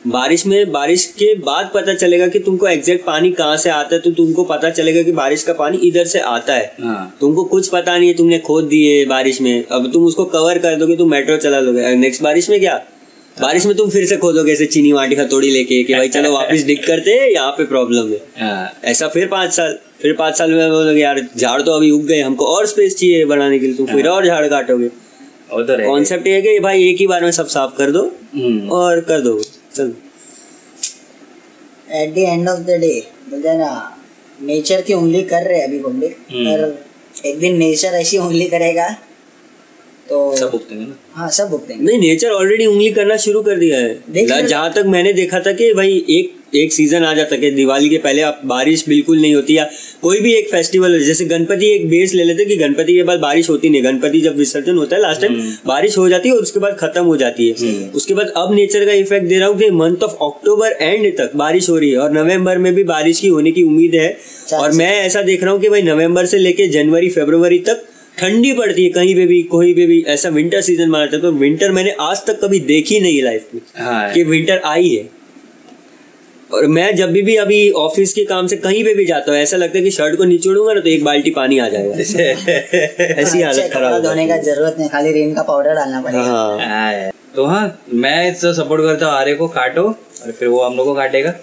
बारिश 0.05 0.47
में 0.47 0.71
बारिश 0.73 1.05
के 1.19 1.35
बाद 1.41 1.71
पता 1.75 1.95
चलेगा 1.95 2.27
कि 2.29 2.39
तुमको 2.39 2.67
एग्जैक्ट 2.69 3.05
पानी 3.07 3.31
कहाँ 3.33 3.57
से 3.57 3.71
आता 3.71 3.95
है 3.95 4.01
तो 4.01 4.11
तुमको 4.13 4.45
पता 4.45 4.71
चलेगा 4.71 5.03
कि 5.03 5.13
बारिश 5.13 5.43
का 5.43 5.53
पानी 5.55 5.79
इधर 5.79 6.05
से 6.05 6.21
आता 6.21 6.55
है। 6.55 6.73
हाँ। 6.81 7.17
तुमको 7.21 7.45
कुछ 7.47 7.69
पता 7.69 7.97
नहीं 7.99 8.09
है 8.09 8.15
तुमने 8.17 8.39
खोद 8.41 8.65
दिए 8.65 9.05
बारिश 9.07 9.41
में। 9.41 9.65
अब 9.65 9.91
तुम 9.93 10.07
उसको 10.07 10.25
कवर 10.27 10.59
कर 10.59 10.77
दोगे 10.77 10.97
तुम 10.97 11.11
मेट्रो 11.11 11.37
चला 11.39 11.61
लोगे। 11.61 11.95
नेक्स्ट 11.97 12.23
बारिश 12.23 12.51
में 12.51 12.59
क्या? 12.61 12.83
बारिश 13.37 13.67
में 13.67 13.75
तुम 13.77 13.91
फिर 13.91 14.07
से 14.07 14.17
खोदोगे 14.17 14.53
ऐसे 14.53 14.67
चीनी 14.67 14.93
माटी 14.93 15.15
हथौड़ी 15.17 15.51
लेके 15.51 15.83
कि 15.85 15.95
भाई 15.95 16.09
चलो 16.09 16.33
वापस 16.33 16.65
डिग 16.67 16.87
करते 16.87 17.11
हैं 17.11 17.29
यहाँ 17.29 17.51
पे 17.53 17.65
प्रॉब्लम 17.67 18.11
है। 18.13 18.19
हाँ। 18.39 18.73
ऐसा 18.85 19.09
फिर 19.09 19.27
पाँच 19.29 19.53
साल 19.53 19.79
फिर 20.03 20.13
पाँच 20.19 20.39
साल 20.39 20.53
में 20.53 20.71
बोलोगे 20.71 21.01
यार 21.01 21.21
झाड़ 21.37 21.61
तो 21.63 21.73
अभी 21.73 21.91
उग 21.91 22.05
गए 22.07 22.21
हमको 22.21 22.47
और 22.47 22.67
स्पेस 22.67 22.97
चाहिए 22.97 23.25
बनाने 23.25 23.59
के 23.59 23.67
लिए 23.67 23.77
तुम 23.77 23.87
फिर 23.87 24.09
और 24.09 24.27
झाड़ 24.27 24.47
काटोगे। 24.49 24.87
वो 25.53 25.63
तो 25.63 25.77
कॉन्सेप्ट 25.85 26.27
ये 26.27 26.35
है 26.35 26.43
कि 26.43 26.59
भाई 26.61 26.89
एक 26.89 26.99
ही 26.99 27.07
बार 27.07 27.25
में 27.25 27.31
सब 27.31 27.47
साफ़ 27.49 27.77
कर 27.79 27.91
दो 27.91 28.03
हम्म, 28.35 28.69
और 28.71 29.01
कर 29.01 29.21
दो। 29.21 29.41
चल। 29.75 29.93
At 31.93 32.15
the 32.15 32.19
end 32.19 32.49
of 32.49 32.61
the 32.61 32.79
day 32.81 32.93
बोलते 33.31 33.49
हैं 33.49 33.59
ना 33.59 33.97
नेचर 34.39 34.81
की 34.81 34.95
उंगली 34.95 35.23
कर 35.25 35.43
रहे 35.43 35.59
हैं 35.59 35.67
अभी 35.69 35.79
पब्लिक 35.81 36.17
हम्म। 36.33 36.45
पर 36.47 37.29
एक 37.29 37.39
दिन 37.39 37.57
नेचर 37.59 37.95
ऐसी 37.97 38.19
उंगली 38.19 38.47
करेगा 38.49 38.87
तो 40.11 40.37
सब 40.37 40.51
उगते 40.55 40.75
हैं 40.75 40.87
ना। 40.89 40.95
हाँ 41.15 41.29
सब 41.31 41.49
भुगतेंगे 41.51 41.85
नहीं 41.85 41.99
नेचर 42.01 42.31
ऑलरेडी 42.33 42.67
उंगली 42.67 42.91
करना 42.93 43.17
शुरू 43.19 43.41
कर 43.43 43.57
दिया 43.59 43.79
है। 43.79 44.47
जहाँ 44.47 44.73
तक 44.73 44.85
मैंने 44.89 45.13
देखा 45.13 45.41
था 45.41 45.53
कि 45.53 45.73
भाई 45.75 46.05
एक 46.11 46.39
एक 46.55 46.73
सीज़न 46.73 47.05
आ 47.05 47.13
जाता 47.15 47.35
है 47.35 47.51
दिवाली 47.51 47.89
के 47.89 47.99
पहले 47.99 48.23
आप 48.23 48.41
बारिश 48.45 48.85
बिल्कुल 48.89 49.21
नहीं 49.21 49.35
होती 49.35 49.57
या 49.57 49.69
कोई 50.03 50.21
भी 50.21 50.33
एक 50.35 50.51
फेस्टिवल 50.51 50.95
है 50.95 51.01
जैसे 51.01 51.25
गणपति 51.25 51.67
एक 51.67 51.89
बेस 51.91 52.15
ले 52.15 52.25
लेते 52.25 52.45
कि 52.45 52.57
गणपति 52.57 52.95
के 52.95 53.03
बाद 53.03 53.21
बारिश 53.21 53.51
होती 53.51 53.69
नहीं 53.71 53.85
गणपति 53.85 54.21
जब 54.21 54.37
विसर्जन 54.37 54.77
होता 54.77 54.97
है 54.97 55.03
लास्ट 55.03 55.21
टाइम 55.21 55.39
बारिश 55.67 55.99
हो 55.99 56.09
जाती 56.09 56.29
है 56.29 56.35
और 56.35 56.43
उसके 56.43 56.61
बाद 56.61 56.77
खत्म 56.81 57.05
हो 57.05 57.17
जाती 57.17 57.49
है। 57.49 57.91
उसके 57.93 58.15
बाद 58.15 58.33
अब 58.37 58.55
नेचर 58.55 58.85
का 58.87 58.93
इफ़ेक्ट 58.95 59.27
दे 59.27 59.39
रहा 59.39 59.49
हूँ 59.49 59.59
कि 59.59 59.71
मंथ 59.73 60.03
ऑफ़ 60.05 60.17
अक्टूबर 60.25 60.77
एंड 60.81 61.13
तक 61.19 61.37
बारिश 61.37 61.69
हो 61.71 61.77
रही 61.79 61.91
है 61.91 61.99
और 61.99 62.13
नवंबर 62.13 62.59
में 62.59 62.73
भी 62.75 62.85
बारिश 62.85 63.21
की 63.21 63.29
होने 63.29 63.53
की 63.53 63.63
उम्मीद 63.63 63.95
है। 63.95 64.17
और 64.55 64.73
मैं 64.73 64.91
ऐसा 64.97 65.23
देख 65.23 65.43
रहा 65.43 65.53
हूँ 65.53 65.61
कि 65.61 65.69
भाई 65.69 65.83
नवंबर 65.83 66.27
से 66.27 66.39
लेके 66.39 66.67
जनवरी 66.69 67.11
फरवरी 67.11 67.59
तक 67.69 67.87
ठंडी 68.21 68.53
पड़ती 68.53 68.85
है 68.85 68.91
कहीं 68.91 69.15
पे 69.15 69.27
भी 69.27 69.43
कोई 69.51 69.73
पे 69.75 69.87
भी 69.87 70.03
ऐसा 70.09 70.29
विंटर 70.31 70.61
सीज़न 70.63 70.91
मानता 70.91 71.17
है 71.17 71.23
तो 71.23 71.31
विंटर 71.35 71.71
मैंने 71.73 71.91
आज 72.01 72.25
तक 72.27 72.41
कभी 72.41 72.61
देखी 72.67 73.01
नहीं 73.01 73.23
लाइफ 73.23 73.49
में 73.55 73.61
हाँ। 73.77 74.13
कि 74.13 74.23
विंटर 74.25 74.61
आई 74.67 74.89
है। 74.89 75.09
और 76.51 76.67
मैं 76.69 76.95
जब 76.97 77.11
भी 77.13 77.23
भी 77.23 77.35
अभी 77.37 77.59
ऑफ़िस 77.79 78.13
के 78.13 78.25
काम 78.25 78.47
से 78.47 78.57
कहीं 78.59 78.83
पे 78.85 78.95
भी 78.95 79.05
जाता 79.07 79.33
हूँ 79.33 79.39
ऐसा 79.41 79.57
लगता 79.57 79.79
है 79.79 79.85
कि 79.85 79.91
शर्ट 79.91 80.17
को 80.17 80.25
निचोड़ूँगा 80.25 80.73
ना 80.73 80.81
तो 80.81 80.89
एक 80.89 81.05
बाल्टी 81.05 81.31
पानी 81.31 81.59
आ 81.59 81.69
जाएगा। 81.69 81.95
ऐसी 83.21 83.43
हालत 83.43 83.71
खराब 83.73 83.93
हो 83.93 84.01
धोने 84.01 84.27
का 84.29 84.37
ज़रूरत 84.39 84.77
नहीं 84.79 84.89
खाली 84.91 85.13
रेन 85.13 85.35
का 85.35 85.43
पाउडर 85.43 85.75
डालना 85.75 86.01
पड़ेगा। 86.03 86.23
हाँ। 86.23 86.59
हाँ 86.61 87.11
तो 87.37 87.45
हाँ 87.47 87.79
मैं 87.95 88.35
तो 88.35 88.53
सपोर्ट 88.55 88.83
करता 88.83 89.07
हूँ 89.07 89.15
आर्य 89.15 89.35
को 89.35 89.49
काटो 89.51 89.83
और 89.83 90.33
फिर 90.33 90.49
वो 90.49 90.63
हम 90.63 90.77
लोग 90.77 90.87
को 90.87 90.95
काटेगा। 90.95 91.35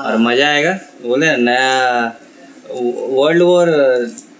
और 0.00 0.16
मज़ा 0.18 0.46
आएगा 0.48 0.72
बोले 1.02 1.36
नया 1.38 2.04
वर्ल्ड 2.70 3.42
वॉर 3.42 3.68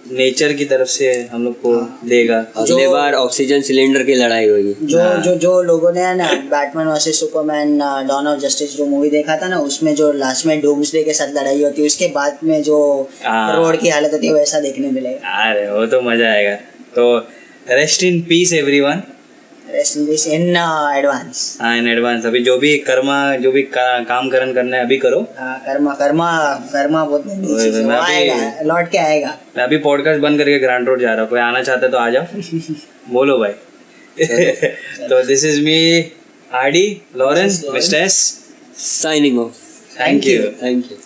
नेचर 0.05 0.53
की 0.53 0.65
तरफ़ 0.65 0.87
से 0.89 1.11
हम 1.31 1.43
लोग 1.43 1.53
को 1.61 1.73
देगा। 2.07 2.37
अगले 2.57 2.87
बार 2.87 3.13
ऑक्सीजन 3.13 3.61
सिलेंडर 3.61 4.03
की 4.03 4.15
लड़ाई 4.15 4.47
होगी। 4.47 4.73
जो 4.83 4.99
हाँ। 4.99 5.21
जो 5.21 5.35
जो 5.35 5.61
लोगों 5.61 5.91
ने 5.93 6.01
है 6.01 6.15
ना 6.17 6.31
Batman 6.51 6.87
versus 6.87 7.19
Superman 7.19 7.77
Dawn 8.07 8.27
of 8.27 8.39
Justice 8.39 8.75
जो 8.77 8.85
मूवी 8.85 9.09
देखा 9.09 9.37
था 9.37 9.47
ना 9.47 9.59
उसमें 9.61 9.93
जो 9.95 10.11
लास्ट 10.13 10.45
में 10.45 10.59
डूम्सडे 10.61 11.03
के 11.03 11.13
साथ 11.13 11.33
लड़ाई 11.33 11.63
होती 11.63 11.81
है 11.81 11.87
उसके 11.87 12.07
बाद 12.15 12.39
में 12.43 12.61
जो 12.63 12.77
हाँ। 13.23 13.55
रोड 13.55 13.79
की 13.81 13.89
हालत 13.89 14.13
होती 14.13 14.27
है 14.27 14.33
वैसा 14.33 14.59
देखने 14.59 14.91
मिलेगा। 14.91 15.39
अरे 15.41 15.69
वो 15.71 15.85
तो 15.85 16.01
मज़ा 16.01 16.31
आएगा। 16.31 16.55
तो 16.95 17.17
rest 17.71 18.03
in 18.03 18.21
peace 18.21 18.53
everyone 18.53 19.01
this 19.73 20.27
in 20.27 20.55
advance 20.97 21.57
हाँ 21.61 21.77
इन 21.77 21.87
एडवांस 21.87 22.25
अभी 22.25 22.39
जो 22.43 22.57
भी 22.57 22.77
कर्मा 22.77 23.35
जो 23.35 23.51
भी 23.51 23.61
का, 23.61 24.03
काम 24.03 24.29
करन 24.29 24.53
करना 24.53 24.77
है 24.77 24.83
अभी 24.83 24.97
करो। 24.97 25.21
कर्मा 25.39 25.93
कर्मा 25.93 26.29
कर्मा 26.73 27.03
बहुत 27.05 27.89
आएगा 27.91 28.35
लौट 28.63 28.91
के 28.91 28.97
आएगा। 28.97 29.37
मैं 29.57 29.63
अभी 29.63 29.77
पॉडकास्ट 29.77 30.21
बंद 30.21 30.39
करके 30.39 30.59
ग्रांड 30.59 30.87
रोड 30.87 31.01
जा 31.01 31.13
रहा 31.13 31.21
हूँ। 31.21 31.29
कोई 31.29 31.39
आना 31.39 31.61
चाहता 31.61 31.85
है 31.85 31.91
तो 31.91 31.97
आ 31.97 32.09
जाओ। 32.09 32.23
बोलो 33.13 33.37
भाई। 33.37 33.53
तो 35.09 35.23
this 35.23 35.45
is 35.45 35.61
me 35.61 35.79
R 36.53 36.69
D 36.71 36.85
Lawrence 37.17 37.63
mister 37.69 37.97
S. 37.97 38.19
Signing 38.77 39.39
off 39.39 39.53
thank 39.99 40.27
you 40.27 40.43
thank 40.63 40.91
you 40.91 40.97